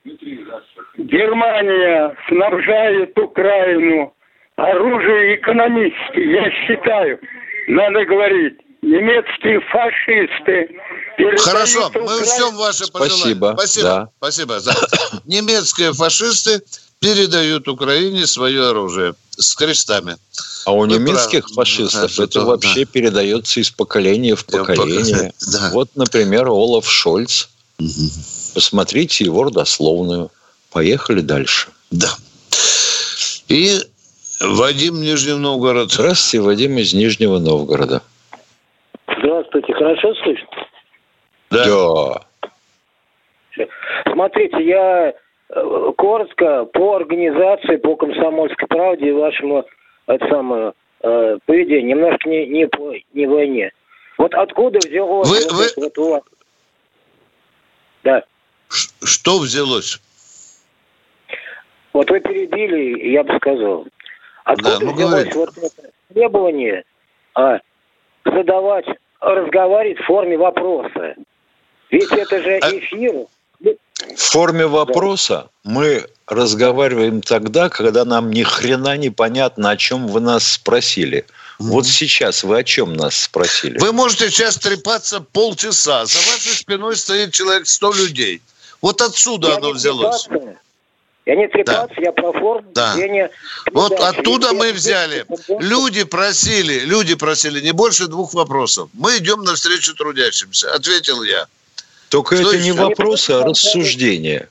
Германия 0.97 2.17
снабжает 2.29 3.19
Украину 3.19 4.15
оружие 4.57 5.37
экономически, 5.37 6.21
я 6.21 6.51
считаю. 6.67 7.19
Надо 7.69 8.05
говорить, 8.05 8.55
немецкие 8.83 9.61
фашисты 9.63 10.79
передают 11.17 11.41
Хорошо, 11.41 11.91
мы 11.95 12.01
Украине- 12.05 12.23
учтем 12.23 12.57
ваши 12.57 12.85
Спасибо. 12.85 13.55
Спасибо. 13.57 13.89
да. 13.89 14.09
Спасибо. 14.19 14.59
да. 14.65 14.73
Немецкие 15.27 15.93
фашисты 15.93 16.61
передают 17.01 17.67
Украине 17.69 18.27
свое 18.27 18.71
оружие 18.71 19.15
с 19.37 19.55
крестами. 19.55 20.17
А 20.65 20.73
у 20.73 20.85
немецких 20.87 21.49
фашистов 21.49 22.17
Да, 22.17 22.25
это 22.25 22.41
да, 22.41 22.45
вообще 22.45 22.85
передается 22.85 23.61
из 23.61 23.71
поколения 23.71 24.35
в 24.35 24.45
поколение. 24.45 25.33
да. 25.53 25.71
Вот, 25.73 25.91
например, 25.95 26.49
Олаф 26.49 26.91
Шольц. 26.91 27.49
Посмотрите 28.55 29.25
его 29.25 29.45
родословную. 29.45 30.31
Поехали 30.73 31.21
дальше. 31.21 31.69
Да. 31.91 32.11
И 33.49 33.79
Вадим 34.41 35.01
Нижний 35.01 35.35
Новгород. 35.35 35.93
Здравствуйте, 35.93 36.45
Вадим 36.45 36.79
из 36.79 36.93
Нижнего 36.95 37.39
Новгорода. 37.39 38.03
Здравствуйте, 39.07 39.73
хорошо 39.73 40.15
слышно? 40.23 40.49
Да. 41.51 42.23
Смотрите, 44.13 44.67
я 44.67 45.15
коротко 45.49 46.65
по 46.67 46.97
организации, 46.97 47.77
по 47.77 47.97
комсомольской 47.97 48.67
правде 48.69 49.09
и 49.09 49.13
вашему 49.13 49.65
это 50.07 50.29
самое, 50.29 50.73
э, 51.03 51.39
поведению, 51.47 51.97
немножко 51.97 52.29
не, 52.29 52.47
не 52.47 52.67
по 52.67 52.93
не 53.13 53.27
войне. 53.27 53.71
Вот 54.19 54.35
откуда 54.35 54.79
взялось 54.79 55.29
Вы- 55.29 55.45
вот 55.45 55.53
вы- 55.53 55.65
это 55.65 55.81
вот 55.81 55.99
у 55.99 56.11
вас? 56.11 56.23
Да. 58.05 58.25
Что 58.69 59.39
взялось? 59.39 60.01
Вот 61.93 62.11
вы 62.11 62.21
перебили, 62.21 63.09
я 63.11 63.25
бы 63.25 63.37
сказал. 63.37 63.87
Откуда 64.45 64.79
Да, 64.79 64.85
ну, 64.85 64.93
взялось 64.93 65.13
говорите. 65.25 65.39
вот 65.39 65.51
это 65.59 65.91
требование 66.13 66.85
а, 67.35 67.61
задавать, 68.25 68.87
разговаривать 69.21 69.99
в 69.99 70.05
форме 70.07 70.37
вопроса? 70.39 71.15
Ведь 71.91 72.11
это 72.13 72.43
же 72.43 72.59
А- 72.63 72.71
эфир. 72.71 73.27
В 74.17 74.21
форме 74.21 74.67
вопроса 74.67 75.49
мы 75.65 76.07
разговариваем 76.27 77.23
тогда, 77.23 77.69
когда 77.69 78.05
нам 78.05 78.31
ни 78.31 78.43
хрена 78.43 78.97
не 78.97 79.11
понятно, 79.11 79.71
о 79.71 79.77
чем 79.77 80.07
вы 80.09 80.21
нас 80.21 80.47
спросили. 80.47 81.25
Вот 81.59 81.87
сейчас 81.87 82.45
вы 82.45 82.59
о 82.59 82.65
чем 82.65 82.95
нас 82.95 83.17
спросили? 83.17 83.79
Вы 83.79 83.93
можете 83.93 84.31
сейчас 84.31 84.59
трепаться 84.59 85.21
полчаса. 85.21 86.05
За 86.05 86.19
вашей 86.19 86.53
спиной 86.55 86.97
стоит 86.97 87.33
человек 87.33 87.67
100 87.67 87.93
людей. 87.95 88.43
Вот 88.83 89.01
отсюда 89.01 89.49
Я 89.49 89.57
оно 89.57 89.71
взялось. 89.71 90.25
трепаться. 90.25 90.59
Я 91.25 91.35
не 91.35 91.49
трепаться, 91.49 91.95
я 92.01 92.13
про 92.13 92.33
форму 92.33 92.71
Да. 92.75 92.95
ведения 92.95 93.31
Вот 93.73 93.91
передачи. 93.97 94.19
оттуда 94.21 94.53
мы 94.53 94.73
взяли. 94.73 95.25
Люди 95.49 96.05
просили, 96.05 96.81
люди 96.81 97.15
просили 97.15 97.61
не 97.63 97.73
больше 97.73 98.07
двух 98.07 98.35
вопросов. 98.35 98.91
Мы 98.93 99.17
идем 99.17 99.43
навстречу 99.43 99.95
трудящимся, 99.95 100.73
ответил 100.75 101.23
я. 101.23 101.47
Только 102.09 102.37
Что 102.37 102.49
это 102.53 102.63
не 102.63 102.69
еще? 102.69 102.81
вопросы, 102.81 103.31
а 103.33 103.45
рассуждения. 103.45 104.49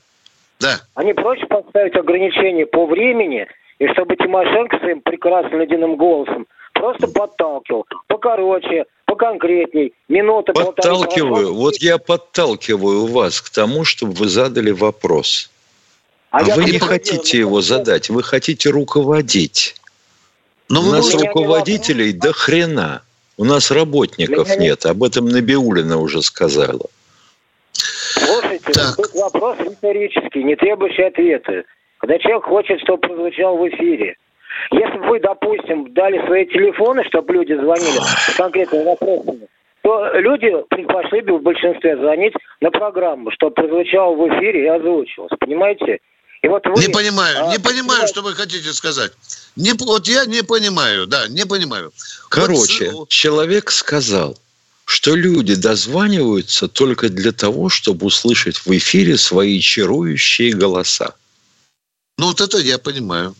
Да. 0.60 0.80
Они 0.94 1.12
проще 1.12 1.46
поставить 1.46 1.94
ограничения 1.96 2.66
по 2.66 2.86
времени, 2.86 3.46
и 3.78 3.86
чтобы 3.88 4.16
Тимошенко 4.16 4.78
своим 4.78 5.00
прекрасным 5.00 5.60
ледяным 5.60 5.96
голосом 5.96 6.46
просто 6.72 7.08
подталкивал. 7.08 7.86
Покороче, 8.06 8.84
поконкретней, 9.04 9.92
минута, 10.08 10.52
полторы. 10.52 10.74
Подталкиваю, 10.74 11.54
вот 11.54 11.76
я 11.78 11.98
подталкиваю 11.98 13.06
вас 13.06 13.40
к 13.40 13.50
тому, 13.50 13.84
чтобы 13.84 14.12
вы 14.12 14.28
задали 14.28 14.70
вопрос. 14.70 15.50
А, 16.30 16.42
я 16.42 16.54
вы 16.54 16.64
не 16.64 16.78
хотите 16.78 17.38
его 17.38 17.56
ну, 17.56 17.60
задать, 17.62 18.10
вы 18.10 18.22
хотите 18.22 18.70
руководить. 18.70 19.76
Но 20.68 20.80
У 20.80 20.84
вы 20.84 20.92
нас 20.92 21.06
меня 21.06 21.20
не 21.20 21.28
руководителей 21.28 22.12
до 22.12 22.32
хрена. 22.32 23.02
У 23.38 23.44
нас 23.44 23.70
работников 23.70 24.48
Меня 24.48 24.56
не- 24.56 24.64
нет. 24.68 24.86
Об 24.86 25.02
этом 25.02 25.26
Набиулина 25.28 25.98
уже 25.98 26.22
сказала. 26.22 26.86
Слушайте, 28.18 28.72
Так. 28.72 28.96
тут 28.96 29.14
вопрос 29.14 29.58
риторический, 29.60 30.44
не 30.44 30.56
требующий 30.56 31.02
ответа. 31.04 31.64
Когда 31.98 32.18
человек 32.18 32.44
хочет, 32.44 32.80
чтобы 32.80 32.98
прозвучал 32.98 33.56
в 33.56 33.68
эфире. 33.68 34.16
Если 34.72 34.98
бы 34.98 35.08
вы, 35.08 35.20
допустим, 35.20 35.92
дали 35.92 36.24
свои 36.26 36.46
телефоны, 36.46 37.04
чтобы 37.04 37.32
люди 37.34 37.54
звонили 37.54 37.98
с 38.00 38.36
конкретными 38.36 38.84
вопросами, 38.84 39.48
то 39.82 40.10
люди 40.18 40.50
предпочли 40.70 41.20
бы 41.20 41.38
в 41.38 41.42
большинстве 41.42 41.96
звонить 41.96 42.34
на 42.60 42.70
программу, 42.70 43.30
чтобы 43.32 43.52
прозвучало 43.54 44.14
в 44.16 44.28
эфире 44.28 44.64
и 44.64 44.68
озвучилось. 44.68 45.30
Понимаете? 45.38 46.00
И 46.42 46.48
вот 46.48 46.66
вы, 46.66 46.80
Не 46.80 46.92
понимаю, 46.92 47.46
а, 47.46 47.52
не 47.52 47.58
понимаю, 47.58 48.06
что 48.08 48.22
вы 48.22 48.34
хотите 48.34 48.72
сказать. 48.72 49.12
Не, 49.56 49.72
вот 49.72 50.06
я 50.06 50.26
не 50.26 50.42
понимаю, 50.42 51.06
да, 51.06 51.28
не 51.28 51.44
понимаю. 51.44 51.92
Короче, 52.28 52.90
Вот 52.90 53.08
человек 53.08 53.70
сказал, 53.70 54.36
что 54.86 55.16
люди 55.16 55.56
дозваниваются 55.56 56.68
только 56.68 57.08
для 57.08 57.32
того, 57.32 57.68
чтобы 57.68 58.06
услышать 58.06 58.56
в 58.64 58.70
эфире 58.70 59.18
свои 59.18 59.60
чарующие 59.60 60.52
голоса. 60.52 61.14
ну 62.18 62.26
вот 62.28 62.40
это 62.40 62.58
я 62.58 62.78
понимаю. 62.78 63.34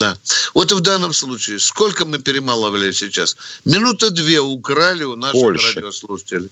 Да. 0.00 0.16
Вот 0.54 0.72
и 0.72 0.74
в 0.74 0.80
данном 0.80 1.12
случае, 1.12 1.60
сколько 1.60 2.04
мы 2.04 2.18
перемалывали 2.18 2.90
сейчас? 2.90 3.36
Минуты 3.64 4.10
две 4.10 4.40
украли 4.40 5.04
у 5.04 5.14
наших 5.14 5.40
Больше. 5.40 5.76
радиослушателей. 5.76 6.48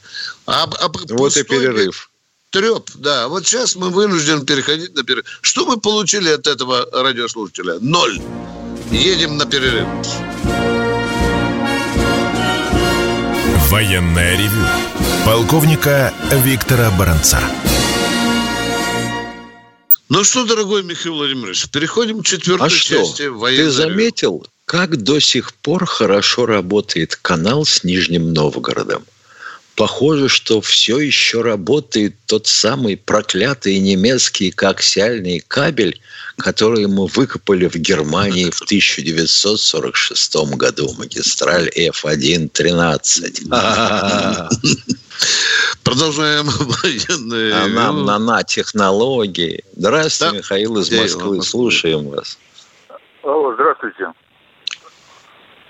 А, 0.47 0.65
а 0.65 0.89
Вот 1.09 1.37
и 1.37 1.43
перерыв. 1.43 2.11
Треп, 2.51 2.91
да. 2.95 3.27
Вот 3.27 3.47
сейчас 3.47 3.75
мы 3.75 3.89
вынуждены 3.89 4.45
переходить 4.45 4.95
на 4.95 5.03
перерыв. 5.03 5.25
Что 5.41 5.67
мы 5.67 5.81
получили 5.81 6.29
от 6.29 6.47
этого 6.47 6.87
радиослушателя? 6.93 7.79
Ноль. 7.81 8.21
Едем 8.93 9.37
на 9.39 9.47
перерыв. 9.47 9.89
Военное 13.71 14.37
ревю 14.37 14.67
полковника 15.25 16.13
Виктора 16.43 16.91
Баранца. 16.99 17.39
Ну 20.09 20.25
что, 20.25 20.45
дорогой 20.45 20.83
Михаил 20.83 21.15
Владимирович, 21.15 21.69
переходим 21.69 22.21
к 22.21 22.27
четвертой 22.27 22.67
А 22.67 22.69
что, 22.69 22.97
части 22.97 23.29
военной 23.29 23.67
ты 23.67 23.71
заметил, 23.71 24.45
как 24.65 24.97
до 24.97 25.21
сих 25.21 25.55
пор 25.55 25.87
хорошо 25.87 26.47
работает 26.47 27.15
канал 27.15 27.65
с 27.65 27.85
Нижним 27.85 28.33
Новгородом? 28.33 29.05
Похоже, 29.77 30.29
что 30.29 30.61
все 30.61 30.99
еще 30.99 31.43
работает 31.43 32.15
тот 32.27 32.47
самый 32.47 32.97
проклятый 32.97 33.79
немецкий 33.79 34.51
коаксиальный 34.51 35.41
кабель, 35.41 36.01
который 36.37 36.87
мы 36.87 37.07
выкопали 37.07 37.67
в 37.67 37.77
Германии 37.77 38.51
в 38.51 38.61
1946 38.61 40.37
году. 40.57 40.93
Магистраль 40.99 41.69
F1-13. 41.77 43.49
А 43.53 44.49
Продолжаем 45.85 46.47
военное 46.47 47.67
ревю. 47.67 47.75
нам 47.75 48.25
на 48.25 48.43
технологии. 48.43 49.65
Здравствуйте, 49.77 50.33
Да. 50.33 50.39
Михаил 50.39 50.79
из 50.79 50.91
Москвы. 50.91 51.43
Слушаем 51.43 52.09
вас. 52.09 52.39
Алло, 53.23 53.53
здравствуйте. 53.55 54.07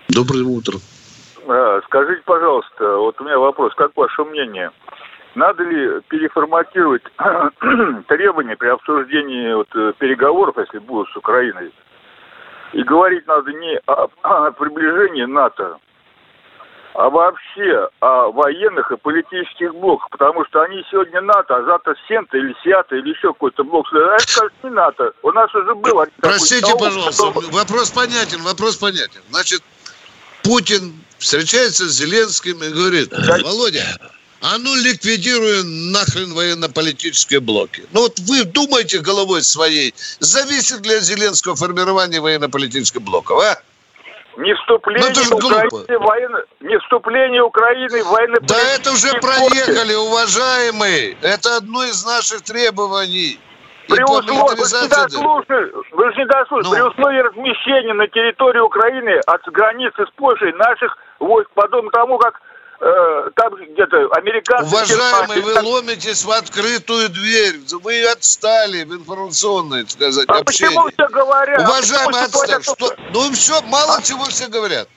Доброе 0.09 0.45
утро. 0.45 0.79
А, 1.51 1.81
Скажите, 1.87 2.23
пожалуйста, 2.25 2.97
вот 2.97 3.21
у 3.21 3.25
меня 3.25 3.39
вопрос, 3.39 3.75
как 3.75 3.91
ваше 3.97 4.23
мнение? 4.23 4.71
Надо 5.35 5.65
ли 5.65 6.01
переформатировать 6.09 7.03
требования 8.07 8.57
при 8.57 8.69
обсуждении 8.69 9.53
вот, 9.53 9.69
э, 9.75 9.93
переговоров, 9.99 10.57
если 10.59 10.79
будут 10.79 11.09
с 11.11 11.17
Украиной, 11.17 11.73
И 12.73 12.83
говорить 12.85 13.27
надо 13.27 13.53
не 13.53 13.81
о, 13.87 14.09
о 14.23 14.53
приближении 14.53 15.25
НАТО, 15.25 15.79
а 16.95 17.11
вообще 17.11 17.89
о 18.01 18.31
военных 18.31 18.93
и 18.93 18.97
политических 18.97 19.75
блоках, 19.75 20.09
потому 20.11 20.45
что 20.45 20.63
они 20.63 20.85
сегодня 20.91 21.21
НАТО, 21.21 21.57
а 21.57 21.63
завтра 21.65 21.97
Сента 22.07 22.37
или 22.37 22.55
Сиата 22.63 22.95
или 22.95 23.11
еще 23.11 23.33
какой-то 23.33 23.65
блок. 23.65 23.87
А 23.93 23.97
это, 23.97 24.41
кажется, 24.41 24.59
не 24.63 24.71
НАТО. 24.71 25.13
У 25.23 25.33
нас 25.33 25.53
уже 25.55 25.75
было... 25.75 26.07
Простите, 26.21 26.73
пожалуйста, 26.79 27.27
вопрос 27.53 27.91
понятен, 27.91 28.43
вопрос 28.43 28.77
понятен. 28.77 29.21
Значит, 29.31 29.63
Путин 30.43 30.93
встречается 31.21 31.89
с 31.89 31.93
Зеленским 31.93 32.63
и 32.63 32.71
говорит, 32.71 33.13
Володя, 33.45 33.85
а 34.43 34.59
ну 34.59 34.75
ликвидируем 34.75 35.93
нахрен 35.93 36.33
военно-политические 36.33 37.41
блоки. 37.41 37.85
Ну 37.93 38.01
вот 38.01 38.19
вы 38.21 38.45
думаете 38.45 38.99
головой 39.01 39.43
своей, 39.43 39.95
зависит 40.19 40.85
ли 40.87 40.95
от 40.95 41.03
Зеленского 41.03 41.55
формирование 41.55 42.21
военно-политических 42.21 43.03
блоков, 43.03 43.39
а? 43.43 43.63
Не 44.37 44.55
вступление, 44.55 45.13
ну, 45.29 45.37
Украины, 45.37 45.99
военно... 45.99 46.45
не 46.61 46.79
вступление 46.79 47.43
Украины 47.43 48.03
в 48.03 48.07
военно 48.07 48.41
Да 48.41 48.59
это 48.75 48.93
уже 48.93 49.13
проехали, 49.21 49.93
уважаемый. 49.93 51.19
Это 51.21 51.57
одно 51.57 51.85
из 51.85 52.03
наших 52.07 52.41
требований. 52.43 53.39
При 53.91 54.03
условии, 54.05 54.57
вы 54.57 54.67
же 54.67 54.83
не 54.83 54.89
дослушали, 54.89 55.73
вы 55.93 56.13
же 56.13 56.19
не 56.19 56.25
дослушали, 56.27 56.65
ну. 56.65 56.73
при 56.73 56.81
условии 56.81 57.19
размещения 57.19 57.95
на 57.95 58.07
территории 58.09 58.61
Украины 58.61 59.21
от 59.27 59.43
границы 59.47 60.07
с 60.07 60.11
Польшей 60.17 60.53
наших 60.55 60.97
войск, 61.19 61.51
подобно 61.55 61.91
тому, 61.91 62.19
как 62.19 62.41
э, 62.81 63.31
там 63.35 63.55
где-то 63.55 64.09
американцы... 64.13 64.75
Уважаемый, 64.75 65.41
вы 65.43 65.61
ломитесь 65.61 66.25
в 66.25 66.31
открытую 66.31 67.09
дверь. 67.09 67.61
Вы 67.83 68.05
отстали 68.07 68.85
в 68.85 68.95
информационное, 68.95 69.83
так 69.83 69.91
сказать, 69.91 70.29
а 70.29 70.39
общение. 70.39 70.81
почему 70.81 70.91
все 70.91 71.15
говорят? 71.15 71.61
Уважаемый, 71.61 72.25
отстали. 72.25 72.63
Что? 72.63 72.95
Ну 73.13 73.33
все, 73.33 73.61
мало 73.63 73.97
а? 73.97 74.03
чего 74.03 74.25
все 74.25 74.49
говорят. 74.49 74.89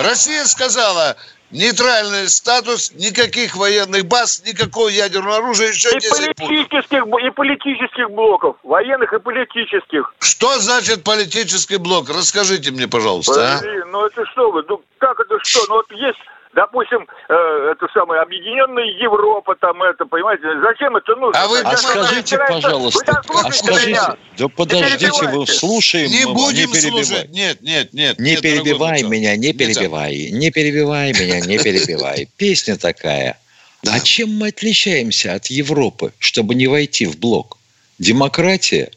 Россия 0.00 0.44
сказала, 0.44 1.16
нейтральный 1.50 2.28
статус, 2.28 2.92
никаких 2.92 3.56
военных 3.56 4.06
баз, 4.06 4.42
никакого 4.44 4.88
ядерного 4.88 5.36
оружия, 5.36 5.68
еще 5.68 5.90
и 5.90 6.08
политических, 6.08 7.02
И 7.02 7.30
политических 7.30 8.10
блоков, 8.10 8.56
военных 8.62 9.12
и 9.12 9.18
политических. 9.18 10.14
Что 10.18 10.58
значит 10.58 11.04
политический 11.04 11.76
блок? 11.76 12.08
Расскажите 12.08 12.70
мне, 12.70 12.88
пожалуйста. 12.88 13.34
Подожди, 13.34 13.80
а? 13.82 13.86
ну 13.86 14.06
это 14.06 14.24
что 14.26 14.50
вы, 14.50 14.64
ну 14.68 14.82
как 14.98 15.20
это 15.20 15.38
что? 15.42 15.60
Ну 15.68 15.74
вот 15.76 15.90
есть 15.92 16.18
допустим, 16.54 17.06
э, 17.28 17.72
это 17.72 17.86
самое, 17.92 18.22
Объединенная 18.22 18.84
Европа, 19.02 19.54
там 19.56 19.82
это, 19.82 20.06
понимаете, 20.06 20.42
зачем 20.62 20.96
это 20.96 21.14
нужно? 21.16 21.40
А 21.40 21.48
вы 21.48 21.60
а 21.60 21.76
скажите, 21.76 22.38
пожалуйста, 22.38 23.22
а 23.28 23.52
скажите, 23.52 23.90
меня. 23.90 24.16
да 24.38 24.48
подождите, 24.48 25.28
вы 25.28 25.46
слушаем, 25.46 26.10
не 26.10 26.24
будем 26.32 26.70
не 26.70 26.80
слушать, 26.80 27.30
нет, 27.30 27.60
нет, 27.60 27.92
нет. 27.92 28.18
Не 28.18 28.32
нет, 28.32 28.42
перебивай 28.42 29.02
меня, 29.02 29.36
не 29.36 29.52
перебивай, 29.52 30.30
не 30.30 30.50
перебивай 30.50 31.12
меня, 31.12 31.40
не 31.40 31.58
перебивай. 31.58 32.28
Песня 32.36 32.76
такая. 32.76 33.38
А 33.86 34.00
чем 34.00 34.30
мы 34.30 34.48
отличаемся 34.48 35.34
от 35.34 35.46
Европы, 35.46 36.12
чтобы 36.18 36.54
не 36.54 36.66
войти 36.66 37.06
в 37.06 37.18
блок? 37.18 37.58
Демократия? 37.98 38.90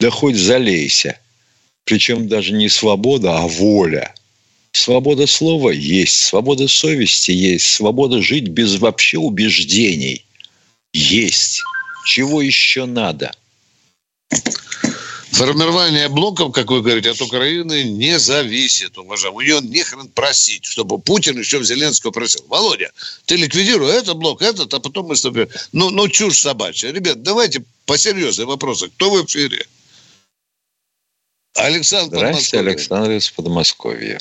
Да 0.00 0.10
хоть 0.10 0.36
залейся. 0.36 1.18
Причем 1.84 2.28
даже 2.28 2.52
не 2.52 2.68
свобода, 2.68 3.38
а 3.38 3.46
воля– 3.46 4.12
Свобода 4.74 5.28
слова 5.28 5.70
есть, 5.70 6.18
свобода 6.18 6.66
совести 6.66 7.30
есть, 7.30 7.64
свобода 7.64 8.20
жить 8.20 8.48
без 8.48 8.76
вообще 8.76 9.18
убеждений 9.18 10.26
есть. 10.92 11.62
Чего 12.04 12.42
еще 12.42 12.84
надо? 12.84 13.30
Формирование 15.30 16.08
блоков, 16.08 16.52
как 16.52 16.72
вы 16.72 16.82
говорите, 16.82 17.10
от 17.10 17.20
Украины 17.20 17.84
не 17.84 18.18
зависит, 18.18 18.98
уважаемый. 18.98 19.46
Ее 19.46 19.60
нехрен 19.60 20.08
просить, 20.08 20.64
чтобы 20.64 20.98
Путин 20.98 21.38
еще 21.38 21.58
в 21.58 21.64
Зеленского 21.64 22.10
просил. 22.10 22.44
Володя, 22.48 22.90
ты 23.26 23.36
ликвидируй 23.36 23.92
этот 23.92 24.16
блок, 24.16 24.42
этот, 24.42 24.74
а 24.74 24.80
потом 24.80 25.06
мы 25.06 25.14
с 25.14 25.22
тобой... 25.22 25.48
Ну, 25.70 25.90
ну 25.90 26.08
чушь 26.08 26.40
собачья. 26.40 26.90
Ребят, 26.90 27.22
давайте 27.22 27.64
по 27.86 27.96
серьезным 27.96 28.48
вопросам. 28.48 28.90
Кто 28.90 29.10
в 29.10 29.24
эфире? 29.24 29.66
Александр 31.54 32.16
Здравствуйте, 32.16 32.58
Александр 32.58 33.12
из 33.12 33.30
Подмосковья. 33.30 34.20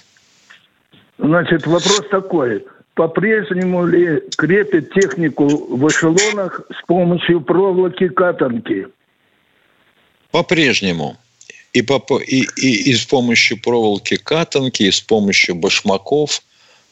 Значит, 1.23 1.65
вопрос 1.65 2.03
такой. 2.11 2.65
По-прежнему 2.95 3.87
ли 3.87 4.21
крепят 4.37 4.91
технику 4.91 5.47
в 5.47 5.87
эшелонах 5.87 6.61
с 6.77 6.85
помощью 6.85 7.39
проволоки 7.39 8.09
катанки? 8.09 8.87
По-прежнему. 10.31 11.17
И, 11.71 11.81
по, 11.81 12.03
и, 12.19 12.45
и, 12.57 12.91
и 12.91 12.93
с 12.93 13.05
помощью 13.05 13.59
проволоки 13.59 14.17
катанки, 14.17 14.83
и 14.83 14.91
с 14.91 14.99
помощью 14.99 15.55
башмаков. 15.55 16.41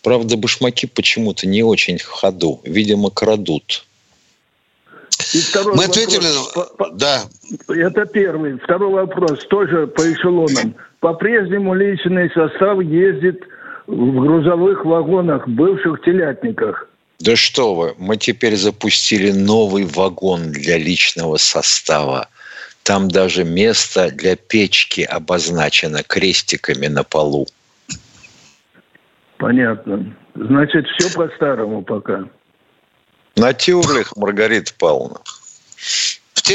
Правда, 0.01 0.37
башмаки 0.37 0.87
почему-то 0.87 1.45
не 1.45 1.61
очень 1.61 1.97
в 1.97 2.05
ходу. 2.07 2.61
Видимо, 2.63 3.11
крадут. 3.11 3.85
И 5.33 5.39
второй 5.39 5.75
Мы 5.75 5.83
ответили, 5.83 6.25
вопрос. 6.55 6.91
да. 6.93 7.21
Это 7.67 8.05
первый. 8.05 8.57
Второй 8.59 8.91
вопрос 8.91 9.45
тоже 9.47 9.87
по 9.87 10.01
эшелонам. 10.01 10.73
По-прежнему 11.01 11.75
личный 11.75 12.31
состав 12.31 12.81
ездит 12.81 13.43
в 13.91 14.21
грузовых 14.21 14.85
вагонах, 14.85 15.47
бывших 15.47 16.01
телятниках. 16.01 16.87
Да 17.19 17.35
что 17.35 17.75
вы, 17.75 17.93
мы 17.97 18.17
теперь 18.17 18.55
запустили 18.55 19.31
новый 19.31 19.85
вагон 19.85 20.51
для 20.51 20.77
личного 20.77 21.37
состава. 21.37 22.29
Там 22.83 23.09
даже 23.09 23.43
место 23.43 24.09
для 24.11 24.35
печки 24.35 25.01
обозначено 25.01 26.03
крестиками 26.03 26.87
на 26.87 27.03
полу. 27.03 27.45
Понятно. 29.37 30.15
Значит, 30.35 30.85
все 30.87 31.15
по-старому 31.15 31.83
пока. 31.83 32.23
На 33.35 33.53
тюрлях, 33.53 34.15
Маргарита 34.15 34.73
Павловна. 34.79 35.19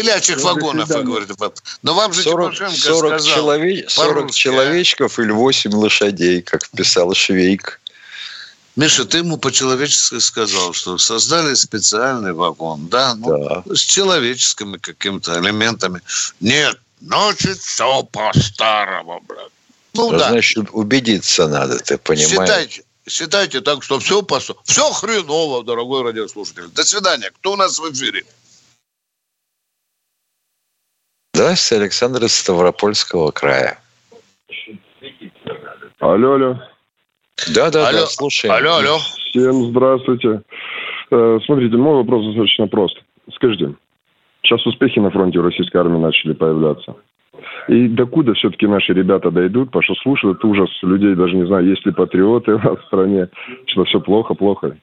Телячьих 0.02 0.40
вагонах, 0.42 0.88
вы 0.88 1.02
говорите. 1.02 1.34
Но 1.82 1.94
вам 1.94 2.12
же 2.12 2.22
40, 2.22 2.56
40, 2.56 2.78
сказал, 2.78 3.20
человек, 3.20 3.90
40 3.90 4.32
человечков 4.32 5.18
или 5.18 5.30
8 5.30 5.72
лошадей, 5.72 6.42
как 6.42 6.68
писал 6.70 7.14
Швейк. 7.14 7.80
Миша, 8.76 9.06
ты 9.06 9.18
ему 9.18 9.38
по-человечески 9.38 10.18
сказал, 10.18 10.74
что 10.74 10.98
создали 10.98 11.54
специальный 11.54 12.34
вагон, 12.34 12.88
да? 12.88 13.14
Ну, 13.14 13.38
да. 13.38 13.74
С 13.74 13.80
человеческими 13.80 14.76
какими-то 14.76 15.40
элементами. 15.40 16.02
Нет, 16.40 16.78
значит, 17.00 17.58
все 17.58 18.02
по-старому, 18.02 19.22
брат. 19.26 19.48
Ну, 19.94 20.10
да, 20.10 20.18
да. 20.18 20.28
Значит, 20.28 20.66
убедиться 20.72 21.48
надо, 21.48 21.78
ты 21.78 21.96
понимаешь? 21.96 22.28
Считайте, 22.28 22.84
считайте 23.08 23.60
так, 23.62 23.82
что 23.82 23.98
все 23.98 24.20
по 24.20 24.40
Все 24.40 24.92
хреново, 24.92 25.64
дорогой 25.64 26.02
радиослушатель. 26.02 26.66
До 26.68 26.84
свидания. 26.84 27.30
Кто 27.40 27.52
у 27.52 27.56
нас 27.56 27.78
в 27.78 27.90
эфире? 27.90 28.26
Здравствуйте, 31.46 31.82
Александр 31.84 32.24
из 32.24 32.34
Ставропольского 32.34 33.30
края. 33.30 33.78
Алло, 36.00 36.32
алло. 36.32 36.58
Да, 37.54 37.70
да, 37.70 37.86
алло. 37.86 38.00
да, 38.00 38.06
слушаем. 38.06 38.52
Алло, 38.52 38.78
алло. 38.78 38.98
Всем 39.30 39.66
здравствуйте. 39.66 40.42
Э, 41.12 41.38
смотрите, 41.46 41.76
мой 41.76 41.94
вопрос 41.94 42.26
достаточно 42.26 42.66
прост. 42.66 43.00
Скажите, 43.32 43.74
сейчас 44.42 44.66
успехи 44.66 44.98
на 44.98 45.12
фронте 45.12 45.38
у 45.38 45.42
российской 45.42 45.76
армии 45.76 46.00
начали 46.00 46.32
появляться. 46.32 46.96
И 47.68 47.86
докуда 47.86 48.34
все-таки 48.34 48.66
наши 48.66 48.92
ребята 48.92 49.30
дойдут, 49.30 49.68
потому 49.68 49.84
что 49.84 49.94
слушают 50.02 50.44
ужас 50.44 50.68
людей, 50.82 51.14
даже 51.14 51.36
не 51.36 51.46
знаю, 51.46 51.64
есть 51.64 51.86
ли 51.86 51.92
патриоты 51.92 52.54
у 52.54 52.58
нас 52.64 52.76
в 52.76 52.86
стране, 52.86 53.28
что 53.66 53.84
все 53.84 54.00
плохо, 54.00 54.34
плохо 54.34 54.76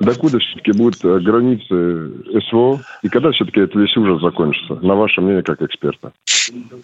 докуда 0.00 0.38
все-таки 0.38 0.72
будут 0.72 1.04
э, 1.04 1.18
границы 1.20 2.12
СВО, 2.48 2.80
и 3.02 3.08
когда 3.08 3.32
все-таки 3.32 3.60
это 3.60 3.78
весь 3.78 3.96
ужас 3.96 4.20
закончится, 4.22 4.74
на 4.74 4.94
ваше 4.94 5.20
мнение 5.20 5.42
как 5.42 5.60
эксперта? 5.62 6.12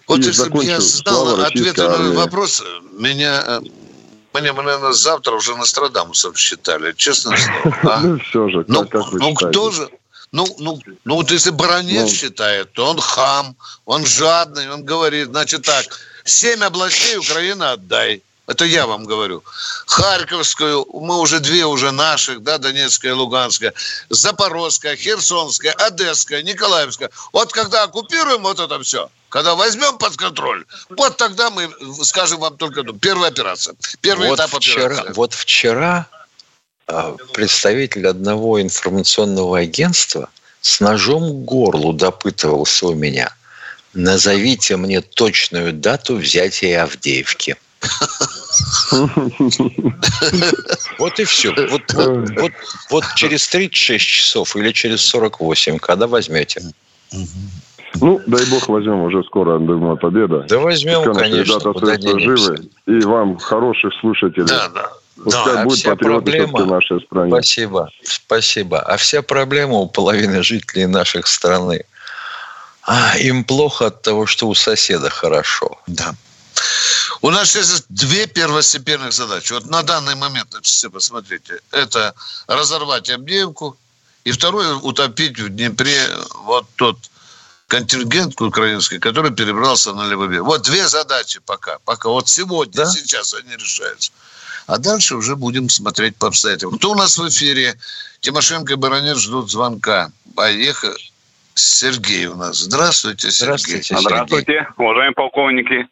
Вот 0.07 0.19
и 0.19 0.23
если 0.23 0.49
бы 0.49 0.63
я 0.63 0.79
знал 0.79 1.41
ответ 1.41 1.77
на 1.77 1.83
этот 1.83 2.15
вопрос, 2.15 2.63
меня 2.97 3.43
э, 3.47 3.59
мне, 4.33 4.51
наверное, 4.51 4.91
завтра 4.91 5.33
уже 5.33 5.55
Нострадамусов 5.55 6.37
считали, 6.37 6.93
честно 6.97 7.37
слово. 7.63 7.77
А? 7.83 7.99
Ну, 8.01 8.19
все 8.19 8.49
же, 8.49 8.65
ну, 8.67 8.85
Ну, 9.13 9.33
кто 9.33 9.71
же? 9.71 9.89
Ну, 10.31 10.45
ну, 10.59 10.79
ну, 11.05 11.15
вот 11.15 11.31
если 11.31 11.51
Бронец 11.51 12.01
ну. 12.01 12.07
считает, 12.09 12.73
то 12.73 12.89
он 12.89 12.99
хам, 12.99 13.55
он 13.85 14.05
жадный, 14.05 14.69
он 14.69 14.83
говорит, 14.83 15.27
значит 15.27 15.61
так, 15.61 15.85
семь 16.25 16.61
областей 16.61 17.17
Украина 17.17 17.73
отдай. 17.73 18.21
Это 18.47 18.65
я 18.65 18.85
вам 18.85 19.05
говорю. 19.05 19.43
Харьковскую, 19.87 20.85
мы 20.93 21.19
уже 21.19 21.39
две 21.39 21.65
уже 21.65 21.91
наших, 21.91 22.43
да, 22.43 22.57
Донецкая, 22.57 23.15
Луганская, 23.15 23.73
Запорожская, 24.09 24.95
Херсонская, 24.95 25.73
Одесская, 25.73 26.43
Николаевская. 26.43 27.09
Вот 27.33 27.51
когда 27.51 27.83
оккупируем 27.83 28.43
вот 28.43 28.59
это 28.59 28.79
все, 28.81 29.09
когда 29.29 29.55
возьмем 29.55 29.97
под 29.97 30.15
контроль, 30.15 30.65
вот 30.89 31.17
тогда 31.17 31.49
мы 31.49 31.71
скажем 32.03 32.39
вам 32.39 32.55
только 32.57 32.83
ну, 32.83 32.93
первая 32.93 33.31
операция, 33.31 33.75
первый 34.01 34.29
вот 34.29 34.39
этап 34.39 34.51
вчера, 34.51 34.85
операции. 34.85 35.13
Вот 35.13 35.33
вчера 35.33 36.07
а, 36.87 37.15
представитель 37.33 38.07
одного 38.07 38.61
информационного 38.61 39.57
агентства 39.59 40.29
с 40.61 40.79
ножом 40.79 41.29
к 41.29 41.45
горлу 41.45 41.93
допытывался 41.93 42.87
у 42.87 42.93
меня. 42.93 43.33
Назовите 43.95 44.77
мне 44.77 45.01
точную 45.01 45.73
дату 45.73 46.17
взятия 46.17 46.83
Авдеевки. 46.83 47.55
Вот 50.99 51.19
и 51.19 51.23
все. 51.23 51.53
Вот, 51.69 51.81
вот, 51.93 52.29
вот, 52.39 52.51
вот 52.89 53.03
через 53.15 53.47
36 53.47 54.05
часов 54.05 54.55
или 54.55 54.71
через 54.71 55.01
48, 55.01 55.77
когда 55.79 56.07
возьмете? 56.07 56.61
Ну, 58.01 58.21
дай 58.27 58.45
бог 58.47 58.67
возьмем 58.67 59.01
уже 59.01 59.23
скоро, 59.23 59.57
думаю, 59.59 59.97
победа. 59.97 60.45
Да 60.49 60.59
возьмем, 60.59 61.03
Пускай 61.03 61.31
конечно. 61.31 61.59
Ребята 61.59 62.19
живы. 62.19 62.69
И 62.87 63.05
вам 63.05 63.37
хороших 63.37 63.93
слушателей. 64.01 64.47
Да, 64.47 64.67
да. 64.69 64.89
Пускай 65.23 65.53
Да, 65.53 65.61
а 65.61 65.63
будет 65.63 65.79
вся 65.79 65.95
проблема- 65.95 66.65
нашей 66.65 67.01
стране. 67.01 67.31
Спасибо, 67.31 67.89
спасибо. 68.03 68.79
А 68.79 68.97
вся 68.97 69.21
проблема 69.21 69.75
у 69.75 69.87
половины 69.87 70.43
жителей 70.43 70.87
наших 70.87 71.27
страны. 71.27 71.85
А, 72.83 73.17
им 73.17 73.45
плохо 73.45 73.87
от 73.87 74.01
того, 74.01 74.25
что 74.25 74.47
у 74.47 74.55
соседа 74.55 75.09
хорошо. 75.09 75.77
Да. 75.87 76.15
У 77.21 77.31
нас 77.31 77.55
есть 77.55 77.85
две 77.89 78.27
первостепенных 78.27 79.13
задачи. 79.13 79.53
Вот 79.53 79.65
на 79.65 79.83
данный 79.83 80.15
момент 80.15 80.53
на 80.53 80.61
часы 80.61 80.89
посмотрите. 80.89 81.59
Это 81.71 82.13
разорвать 82.47 83.09
Авдеевку. 83.09 83.77
И 84.23 84.31
второе, 84.31 84.75
утопить 84.75 85.39
в 85.39 85.49
Днепре 85.49 86.07
вот 86.43 86.65
тот 86.75 86.97
контингент 87.67 88.39
украинский, 88.41 88.99
который 88.99 89.31
перебрался 89.31 89.93
на 89.93 90.07
левый. 90.07 90.39
Вот 90.39 90.63
две 90.63 90.87
задачи 90.87 91.39
пока. 91.45 91.77
Пока 91.85 92.09
вот 92.09 92.27
сегодня, 92.27 92.85
сейчас 92.85 93.33
они 93.33 93.55
решаются. 93.55 94.11
А 94.67 94.77
дальше 94.77 95.15
уже 95.15 95.35
будем 95.35 95.69
смотреть 95.69 96.15
по 96.17 96.27
обстоятельствам. 96.27 96.77
Кто 96.77 96.91
у 96.91 96.95
нас 96.95 97.17
в 97.17 97.27
эфире? 97.29 97.77
Тимошенко 98.19 98.73
и 98.73 98.75
Баранец 98.75 99.17
ждут 99.17 99.51
звонка. 99.51 100.11
Поехали. 100.35 100.95
Сергей 101.53 102.25
у 102.25 102.35
нас. 102.35 102.57
Здравствуйте, 102.57 103.31
Сергей. 103.31 103.81
Здравствуйте, 103.91 104.67
уважаемые 104.77 105.13
полковники. 105.13 105.87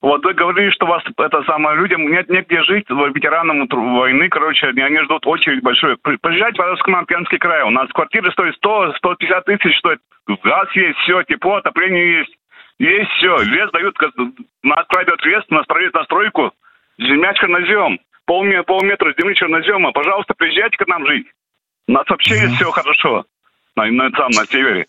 Вот 0.00 0.24
вы 0.24 0.34
говорили, 0.34 0.70
что 0.70 0.86
у 0.86 0.88
вас 0.88 1.02
это 1.18 1.42
самое 1.44 1.76
людям 1.76 2.06
нет 2.10 2.28
негде 2.28 2.62
жить, 2.62 2.86
ветеранам 2.88 3.66
войны, 3.68 4.28
короче, 4.28 4.68
они 4.68 4.98
ждут 5.04 5.26
очередь 5.26 5.62
большую. 5.62 5.96
При- 5.98 6.16
Приезжайте, 6.16 6.56
пожалуйста, 6.58 6.84
к 6.84 6.88
нам 6.88 7.04
в 7.04 7.06
Пермский 7.06 7.38
край. 7.38 7.62
У 7.62 7.70
нас 7.70 7.88
квартиры 7.92 8.30
стоят 8.32 8.56
100-150 8.64 9.42
тысяч 9.44 9.78
стоит. 9.78 10.00
Газ 10.42 10.68
есть, 10.74 10.98
все, 11.00 11.22
тепло, 11.24 11.56
отопление 11.56 12.18
есть. 12.18 12.34
Есть 12.78 13.10
все. 13.12 13.36
Лес 13.44 13.70
дают, 13.70 13.96
нас 14.62 14.86
край 14.88 15.04
дает 15.04 15.24
лес, 15.24 15.44
нас 15.50 15.64
строят 15.64 15.94
на 15.94 16.04
стройку. 16.04 16.52
Земля 16.98 17.32
чернозем. 17.34 17.98
Полме- 18.28 18.62
полметра 18.62 19.12
земли 19.18 19.34
чернозема. 19.34 19.92
Пожалуйста, 19.92 20.34
приезжайте 20.34 20.76
к 20.76 20.86
нам 20.86 21.06
жить. 21.06 21.26
У 21.88 21.92
нас 21.92 22.08
вообще 22.08 22.34
есть 22.34 22.54
все 22.56 22.70
хорошо. 22.70 23.24
На, 23.76 23.86
на, 23.86 24.10
там, 24.10 24.28
на 24.30 24.46
севере. 24.46 24.86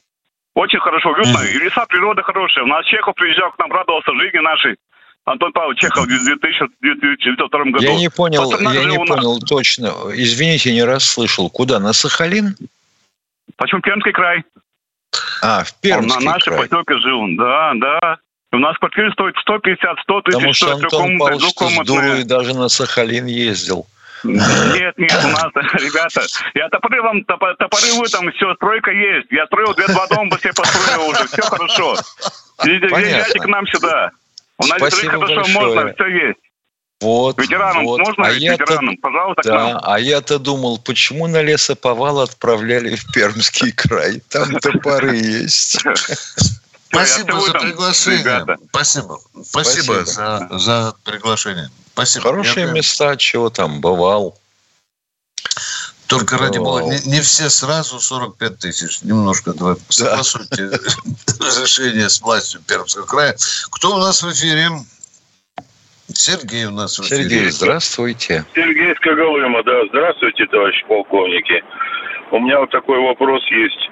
Очень 0.55 0.79
хорошо, 0.79 1.09
уютно. 1.11 1.39
И 1.43 1.57
леса, 1.57 1.85
природа 1.87 2.21
хорошая. 2.21 2.63
У 2.63 2.67
нас 2.67 2.85
Чехов 2.85 3.15
приезжал 3.15 3.51
к 3.51 3.59
нам, 3.59 3.71
радовался 3.71 4.11
жизни 4.15 4.39
нашей. 4.39 4.75
Антон 5.25 5.53
Павлович 5.53 5.79
Чехов 5.79 6.05
в 6.05 6.07
2002 6.07 7.63
году. 7.65 7.79
Я 7.79 7.95
не 7.95 8.09
понял, 8.09 8.51
я 8.59 8.83
не 8.85 8.97
у 8.97 9.05
нас. 9.05 9.09
понял 9.09 9.39
точно. 9.39 9.93
Извините, 10.13 10.73
не 10.73 10.83
расслышал. 10.83 11.49
Куда? 11.49 11.79
На 11.79 11.93
Сахалин? 11.93 12.55
Почему 13.55 13.81
Пермский 13.81 14.11
край? 14.11 14.43
А, 15.41 15.63
в 15.63 15.71
Он 15.71 15.79
Пермский 15.81 16.25
на 16.25 16.31
нашей 16.33 16.49
край. 16.49 16.67
поселке 16.67 16.97
жил. 16.97 17.21
Да, 17.37 17.71
да. 17.75 18.17
У 18.51 18.57
нас 18.57 18.77
квартиры 18.77 19.11
стоят 19.13 19.35
150, 19.37 19.99
100 20.01 20.21
тысяч, 20.21 20.35
Потому 20.35 20.53
что 20.53 20.67
стоит 20.67 20.83
Антон 20.83 21.17
Павлович 21.17 22.25
даже 22.25 22.55
на 22.55 22.69
Сахалин 22.69 23.25
ездил. 23.25 23.87
Нет, 24.23 24.97
нет, 24.97 25.25
у 25.25 25.27
нас, 25.29 25.51
ребята, 25.73 26.21
я 26.53 26.69
топоры 26.69 27.01
вам, 27.01 27.19
топо- 27.21 27.55
топоры 27.57 27.93
вы 27.97 28.07
там, 28.07 28.31
все, 28.31 28.53
стройка 28.55 28.91
есть. 28.91 29.27
Я 29.31 29.45
строил 29.47 29.73
две, 29.73 29.87
два 29.87 30.07
дома 30.07 30.37
себе 30.39 30.53
построил 30.53 31.09
уже, 31.09 31.27
все 31.27 31.41
хорошо. 31.41 31.95
Езжайте 32.63 33.39
к 33.39 33.45
нам 33.47 33.67
сюда. 33.67 34.11
У 34.57 34.67
нас 34.67 34.77
Спасибо 34.77 35.11
хорошо, 35.11 35.35
большое. 35.35 35.65
можно, 35.65 35.93
все 35.93 36.07
есть. 36.07 36.39
Вот, 37.01 37.37
Ветеранам 37.37 37.83
вот. 37.83 37.99
можно 37.99 38.25
а 38.25 38.31
ветеранам? 38.31 38.95
Пожалуйста, 38.97 39.41
к 39.41 39.45
да, 39.45 39.57
нам. 39.57 39.81
а 39.83 39.99
я-то 39.99 40.39
думал, 40.39 40.79
почему 40.79 41.27
на 41.27 41.41
лесоповал 41.41 42.21
отправляли 42.21 42.95
в 42.95 43.11
Пермский 43.11 43.73
край? 43.73 44.21
Там 44.29 44.55
топоры 44.59 45.15
есть. 45.17 45.83
Спасибо 46.93 47.39
за 47.41 47.53
приглашение. 47.53 48.19
ребята. 48.19 48.57
Спасибо. 48.69 49.19
Спасибо, 49.43 50.03
Спасибо. 50.05 50.05
За, 50.05 50.47
за 50.59 50.95
приглашение. 51.03 51.69
Спасибо. 51.93 52.23
Хорошие 52.29 52.67
Я- 52.67 52.71
места, 52.71 53.15
чего 53.17 53.49
там, 53.49 53.81
бывал. 53.81 54.37
Только 56.07 56.37
ради 56.37 56.59
бога, 56.59 56.83
не, 56.83 56.99
не 57.09 57.21
все 57.21 57.49
сразу 57.49 57.99
45 57.99 58.59
тысяч. 58.59 59.01
Немножко 59.01 59.53
давай 59.53 59.75
согласуйте 59.89 60.69
разрешение 61.39 62.07
с 62.09 62.21
властью 62.21 62.61
Пермского 62.67 63.05
края. 63.05 63.35
Кто 63.71 63.95
у 63.95 63.97
нас 63.97 64.21
в 64.21 64.31
эфире? 64.31 64.69
Сергей 66.13 66.65
у 66.65 66.71
нас 66.71 66.99
в 66.99 67.03
эфире. 67.03 67.23
Сергей, 67.23 67.49
здравствуйте. 67.49 68.45
Сергей 68.53 68.91
из 68.93 68.99
Когалыма, 68.99 69.63
да. 69.63 69.71
Здравствуйте, 69.89 70.45
товарищи 70.47 70.85
полковники. 70.87 71.63
У 72.31 72.39
меня 72.39 72.59
вот 72.59 72.69
такой 72.69 72.99
вопрос 72.99 73.41
есть. 73.49 73.89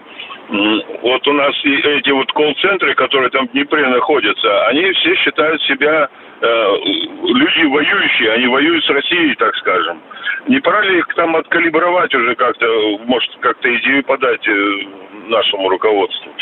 Вот 0.52 1.26
у 1.28 1.34
нас 1.34 1.56
и 1.64 1.76
эти 1.76 2.10
вот 2.10 2.30
колл-центры, 2.34 2.94
которые 2.96 3.30
там 3.30 3.48
в 3.48 3.52
Днепре 3.54 3.88
находятся, 3.88 4.68
они 4.68 4.92
все 4.92 5.16
считают 5.16 5.62
себя 5.64 6.10
э, 6.42 6.76
люди 7.24 7.64
воюющие, 7.68 8.34
они 8.34 8.48
воюют 8.48 8.84
с 8.84 8.90
Россией, 8.90 9.34
так 9.36 9.56
скажем. 9.56 10.02
Не 10.48 10.60
пора 10.60 10.82
ли 10.82 10.98
их 10.98 11.08
там 11.16 11.38
откалибровать 11.38 12.14
уже 12.14 12.36
как-то, 12.36 12.68
может, 13.06 13.34
как-то 13.40 13.74
идею 13.78 14.04
подать 14.04 14.46
э, 14.46 14.80
нашему 15.28 15.70
руководству? 15.70 16.34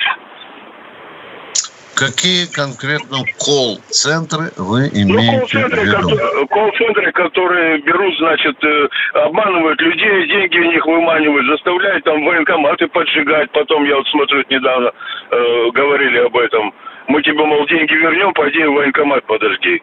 Какие 2.00 2.48
конкретно 2.48 3.28
колл-центры 3.44 4.56
вы 4.56 4.88
Ну, 4.88 5.20
имеете 5.20 5.36
в 5.36 5.52
колл-центры, 5.52 5.84
виду? 5.84 6.16
ко- 6.16 6.46
колл-центры, 6.48 7.12
которые 7.12 7.82
берут, 7.82 8.18
значит, 8.18 8.56
э, 8.64 8.88
обманывают 9.26 9.82
людей, 9.82 10.28
деньги 10.28 10.60
у 10.60 10.72
них 10.72 10.86
выманивают, 10.86 11.46
заставляют 11.48 12.06
там 12.06 12.24
военкоматы 12.24 12.88
поджигать. 12.88 13.52
Потом, 13.52 13.84
я 13.84 13.98
вот 13.98 14.08
смотрю, 14.08 14.44
недавно 14.50 14.92
э, 15.32 15.70
говорили 15.74 16.20
об 16.20 16.38
этом. 16.38 16.74
Мы 17.10 17.22
тебе, 17.22 17.44
мол, 17.44 17.68
деньги 17.68 17.94
вернем, 17.94 18.34
пойди 18.34 18.64
в 18.64 18.72
военкомат 18.74 19.26
подожги. 19.26 19.82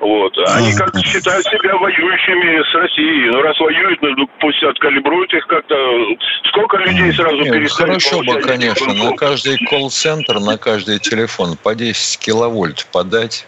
Вот. 0.00 0.36
Они 0.48 0.72
как 0.74 0.96
считают 1.04 1.44
себя 1.46 1.76
воюющими 1.76 2.62
с 2.70 2.74
Россией. 2.74 3.30
Ну, 3.30 3.42
раз 3.42 3.58
воюют, 3.58 4.02
ну, 4.02 4.28
пусть 4.40 4.62
откалибруют 4.62 5.32
их 5.32 5.46
как-то. 5.46 5.74
Сколько 6.48 6.78
людей 6.78 7.12
сразу 7.12 7.36
Нет, 7.36 7.54
перестанет 7.54 8.02
хорошо 8.02 8.22
бы, 8.22 8.40
конечно, 8.40 8.92
на 8.92 9.16
каждый 9.16 9.58
колл-центр, 9.66 10.40
на 10.40 10.58
каждый 10.58 10.98
телефон 10.98 11.56
по 11.56 11.74
10 11.74 12.18
киловольт 12.18 12.86
подать. 12.92 13.46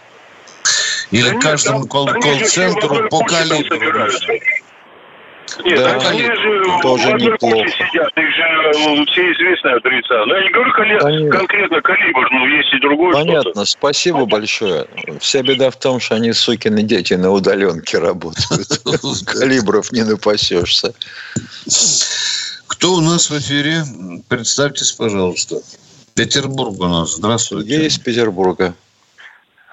Или 1.11 1.29
Да 1.29 1.39
каждому 1.39 1.87
колл-центру 1.87 3.07
по 3.09 3.19
калибру. 3.23 3.77
Нет, 5.63 5.79
Да, 5.79 6.09
они 6.09 6.21
же 6.23 6.81
тоже 6.81 7.09
в 7.09 7.21
неплохо. 7.21 7.69
сидят, 7.69 8.11
их 8.17 8.35
же 8.35 9.05
все 9.11 9.31
известные 9.33 9.75
адреса. 9.75 10.25
Ну, 10.25 10.35
я 10.35 10.43
не 10.43 10.49
говорю 10.49 10.71
Понятно. 10.75 11.29
конкретно 11.29 11.81
калибр, 11.81 12.27
но 12.31 12.47
есть 12.47 12.73
и 12.73 12.79
другой 12.79 13.11
что-то. 13.13 13.25
Понятно, 13.25 13.65
спасибо 13.65 14.25
большое. 14.25 14.87
Вся 15.19 15.41
беда 15.41 15.71
в 15.71 15.79
том, 15.79 15.99
что 15.99 16.15
они, 16.15 16.33
сукины 16.33 16.83
дети, 16.83 17.13
на 17.13 17.31
удаленке 17.31 17.99
работают. 17.99 18.67
Калибров 19.25 19.91
не 19.91 20.03
напасешься. 20.03 20.93
Кто 22.67 22.93
у 22.93 23.01
нас 23.01 23.29
в 23.29 23.37
эфире? 23.39 23.83
Представьтесь, 24.27 24.91
пожалуйста. 24.91 25.57
Петербург 26.13 26.79
у 26.79 26.87
нас. 26.87 27.15
Здравствуйте. 27.15 27.75
Я 27.75 27.87
из 27.87 27.97
Петербурга. 27.97 28.73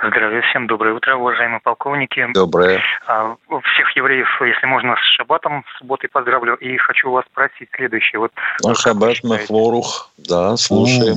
Здравия 0.06 0.42
всем, 0.42 0.66
доброе 0.66 0.92
утро, 0.92 1.16
уважаемые 1.16 1.60
полковники. 1.60 2.26
Доброе. 2.34 2.82
А, 3.06 3.36
Всех 3.72 3.96
евреев, 3.96 4.28
если 4.42 4.66
можно, 4.66 4.96
с 4.96 5.16
шаббатом, 5.16 5.64
с 5.72 5.78
субботой 5.78 6.10
поздравлю. 6.10 6.56
И 6.56 6.76
хочу 6.76 7.10
вас 7.10 7.24
спросить 7.32 7.70
следующее. 7.74 8.18
Вот 8.20 8.32
Ашабат 8.62 9.16
Махворух. 9.24 10.10
Да, 10.18 10.58
слушаем. 10.58 11.16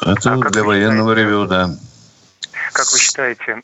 Это 0.00 0.36
вот 0.36 0.52
для 0.52 0.64
военного 0.64 1.12
ревю, 1.12 1.44
да. 1.44 1.66
как 2.72 2.86
вы 2.92 2.98
считаете, 2.98 3.62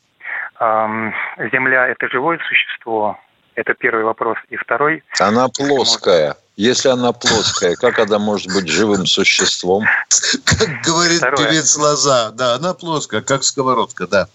Земля– 0.59 1.87
это 1.89 2.07
живое 2.09 2.39
существо? 2.47 3.19
Это 3.55 3.73
первый 3.73 4.03
вопрос. 4.03 4.37
И 4.49 4.57
второй, 4.57 5.03
Она 5.19 5.47
плоская. 5.49 6.35
Если 6.61 6.89
она 6.89 7.11
плоская, 7.11 7.75
как 7.75 7.97
она 7.97 8.19
может 8.19 8.53
быть 8.53 8.67
живым 8.67 9.07
существом? 9.07 9.83
Как 10.45 10.69
говорит 10.85 11.17
Второе. 11.17 11.49
певец 11.49 11.75
Лоза. 11.75 12.29
Да, 12.33 12.53
она 12.53 12.75
плоская, 12.75 13.21
как 13.21 13.43
сковородка, 13.43 14.05
да. 14.05 14.27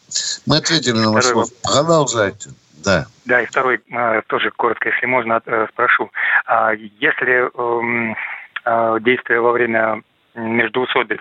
Мы 0.45 0.57
ответили 0.57 0.99
на 0.99 1.13
ваш 1.13 1.27
вопрос. 1.27 1.53
Продолжайте. 1.63 2.51
Да. 2.85 3.07
да, 3.27 3.43
и 3.43 3.47
второй, 3.47 3.81
э, 3.91 4.23
тоже 4.27 4.51
коротко, 4.51 4.89
если 4.89 5.07
можно, 5.07 5.41
э, 5.47 5.67
спрошу. 5.71 6.11
А 6.47 6.73
Если 6.75 7.49
эм, 7.57 8.17
э, 8.65 8.97
действия 9.03 9.41
во 9.41 9.53
время 9.53 10.03
междоусобиц 10.35 11.21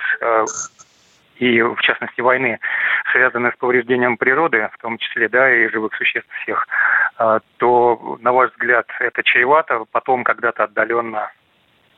и, 1.37 1.61
в 1.61 1.81
частности, 1.81 2.21
войны 2.21 2.59
связаны 3.11 3.51
с 3.51 3.59
повреждением 3.59 4.17
природы, 4.17 4.69
в 4.73 4.81
том 4.81 4.97
числе, 4.97 5.29
да, 5.29 5.53
и 5.53 5.69
живых 5.69 5.93
существ 5.95 6.29
всех, 6.41 6.67
то, 7.57 8.17
на 8.21 8.31
ваш 8.31 8.51
взгляд, 8.51 8.87
это 8.99 9.23
чревато 9.23 9.85
потом 9.91 10.23
когда-то 10.23 10.65
отдаленно 10.65 11.31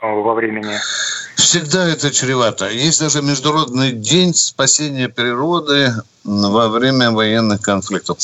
во 0.02 0.34
времени? 0.34 0.80
Всегда 1.36 1.88
это 1.88 2.12
чревато. 2.12 2.70
Есть 2.70 3.00
даже 3.00 3.22
Международный 3.22 3.91
день 3.91 4.34
спасения 4.34 5.08
природы 5.08 5.93
во 6.24 6.68
время 6.68 7.12
военных 7.12 7.62
конфликтов. 7.62 8.18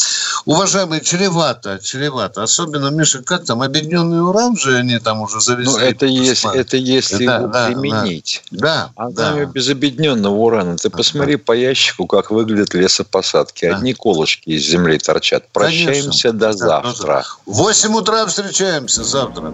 Уважаемые, 0.46 1.00
чревато, 1.00 1.80
чревато. 1.82 2.44
Особенно, 2.44 2.90
Миша, 2.90 3.24
как 3.24 3.46
там, 3.46 3.62
объединенный 3.62 4.22
уран 4.22 4.58
же 4.58 4.76
они 4.76 5.00
там 5.00 5.22
уже 5.22 5.40
завезли? 5.40 5.72
Ну, 5.72 5.78
это, 5.78 6.06
есть, 6.06 6.44
это 6.44 6.76
если 6.76 7.26
да, 7.26 7.36
его 7.38 7.48
да, 7.48 7.68
применить. 7.68 8.44
Да, 8.52 8.92
а 8.98 9.10
да. 9.10 9.32
там 9.32 9.52
без 9.52 9.70
объединенного 9.70 10.34
урана. 10.34 10.76
Ты 10.76 10.90
посмотри 10.90 11.38
да. 11.38 11.44
по 11.46 11.54
ящику, 11.54 12.08
как 12.08 12.30
выглядят 12.30 12.74
лесопосадки. 12.74 13.70
Да. 13.70 13.78
Одни 13.78 13.94
колышки 13.94 14.50
из 14.50 14.64
земли 14.64 14.98
торчат. 14.98 15.48
Прощаемся 15.54 16.30
Конечно. 16.30 16.34
до 16.34 16.54
завтра. 16.54 17.24
В 17.46 17.54
8 17.54 17.96
утра 17.96 18.26
встречаемся 18.26 19.04
завтра. 19.04 19.54